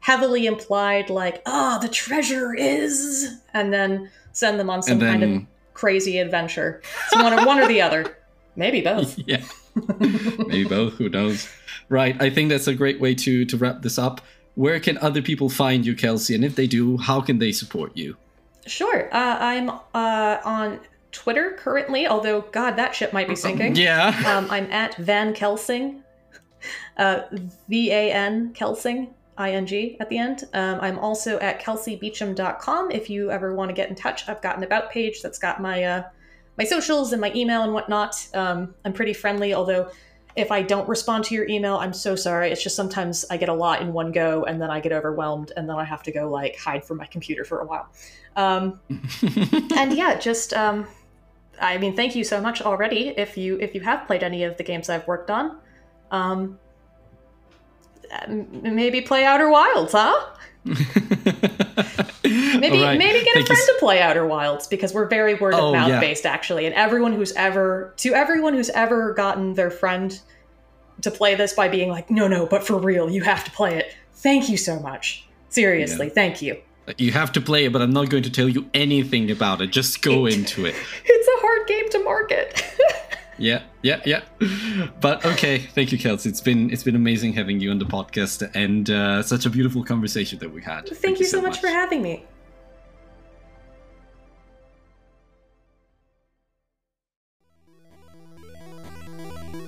[0.00, 5.22] heavily implied like ah the treasure is and then send them on some And kind
[5.22, 5.42] of
[5.74, 8.16] crazy adventure It's one or, one or the other
[8.56, 9.42] maybe both yeah,
[10.46, 10.94] maybe both.
[10.94, 11.48] Who knows?
[11.88, 12.20] Right.
[12.20, 14.20] I think that's a great way to to wrap this up.
[14.54, 16.34] Where can other people find you, Kelsey?
[16.34, 18.16] And if they do, how can they support you?
[18.64, 20.78] sure uh, i'm uh on
[21.10, 24.14] twitter currently although god that ship might be sinking Yeah.
[24.24, 26.04] um, i'm at van kelsing
[26.96, 27.22] uh,
[27.68, 33.68] v-a-n kelsing ing at the end um, i'm also at kelseybeachum.com if you ever want
[33.68, 36.02] to get in touch i've got an about page that's got my uh,
[36.58, 38.28] my socials and my email and whatnot.
[38.34, 39.90] Um, i'm pretty friendly although
[40.36, 42.50] if i don't respond to your email i'm so sorry.
[42.50, 45.52] It's just sometimes i get a lot in one go and then i get overwhelmed
[45.56, 47.88] and then i have to go like hide from my computer for a while.
[48.36, 48.80] Um,
[49.76, 50.86] and yeah just um,
[51.60, 54.56] i mean thank you so much already if you if you have played any of
[54.56, 55.58] the games i've worked on.
[56.10, 56.58] Um,
[58.28, 60.26] maybe play outer wilds huh
[62.58, 62.98] maybe right.
[62.98, 65.68] maybe get Thank a you friend to play outer wilds because we're very word Oh,
[65.68, 66.00] of mouth yeah.
[66.00, 70.18] based actually and everyone who's ever to everyone who's ever gotten their friend
[71.02, 73.76] to play this by being like no no but for real you have to play
[73.76, 75.26] it thank you so much.
[75.48, 76.12] Seriously, Yeah.
[76.14, 76.56] thank you.
[76.96, 79.70] You have to play it, but I'm not going to tell you anything about it.
[79.70, 80.74] Just go It- into it.
[81.04, 82.64] It's a hard game to market.
[83.38, 84.20] Yeah, yeah, yeah.
[85.00, 86.28] But okay, thank you, Kelsey.
[86.28, 89.82] It's been it's been amazing having you on the podcast and uh, such a beautiful
[89.82, 90.86] conversation that we had.
[90.88, 92.24] thank, you so much for having me.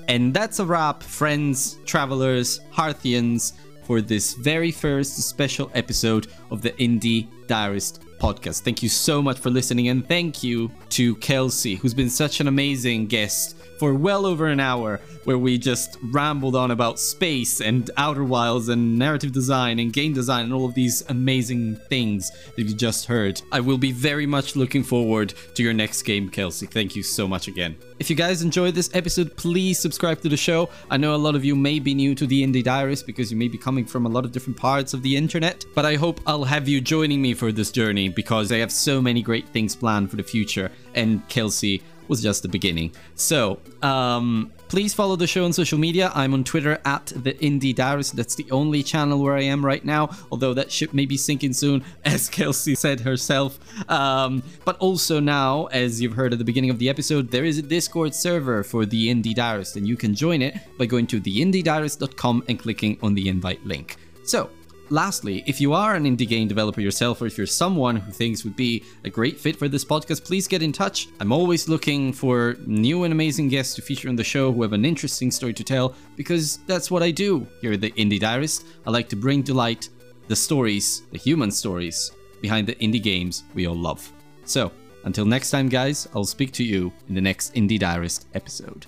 [0.09, 3.53] And that's a wrap, friends, travelers, Hearthians,
[3.85, 8.63] for this very first special episode of the Indie Diarist podcast.
[8.63, 12.49] Thank you so much for listening, and thank you to Kelsey, who's been such an
[12.49, 17.91] amazing guest for well over an hour, where we just rambled on about space and
[17.99, 22.63] Outer Wilds and narrative design and game design and all of these amazing things that
[22.63, 23.43] you just heard.
[23.53, 26.65] I will be very much looking forward to your next game, Kelsey.
[26.65, 27.77] Thank you so much again.
[27.99, 30.71] If you guys enjoyed this episode, please subscribe to the show.
[30.91, 33.37] I know a lot of you may be new to the Indie Diarist because you
[33.37, 36.21] may be coming from a lot of different parts of the internet, but I hope
[36.27, 39.77] I'll have you joining me for this journey because I have so many great things
[39.77, 42.93] planned for the future, and Kelsey was just the beginning.
[43.15, 46.11] So, um, please follow the show on social media.
[46.15, 48.17] I'm on Twitter at the Indie Diarist.
[48.17, 51.53] That's the only channel where I am right now, although that ship may be sinking
[51.53, 53.59] soon, as Kelsey said herself.
[53.91, 57.59] Um, but also now, as you've heard at the beginning of the episode, there is
[57.59, 61.21] a Discord server for the Indie Diarist, and you can join it by going to
[61.21, 63.97] theindiediarist.com and clicking on the invite link.
[64.25, 64.51] So,
[64.91, 68.45] Lastly, if you are an indie game developer yourself, or if you're someone who thinks
[68.45, 71.09] would be a great fit for this podcast, please get in touch.
[71.21, 74.75] I'm always looking for new and amazing guests to feature on the show who have
[74.75, 78.67] an interesting story to tell, because that's what I do here at the Indie Diarist.
[78.87, 79.89] I like to bring to light
[80.29, 82.11] the stories, the human stories,
[82.43, 84.13] behind the indie games we all love.
[84.45, 84.71] So,
[85.05, 88.87] until next time, guys, I'll speak to you in the next Indie Diarist episode.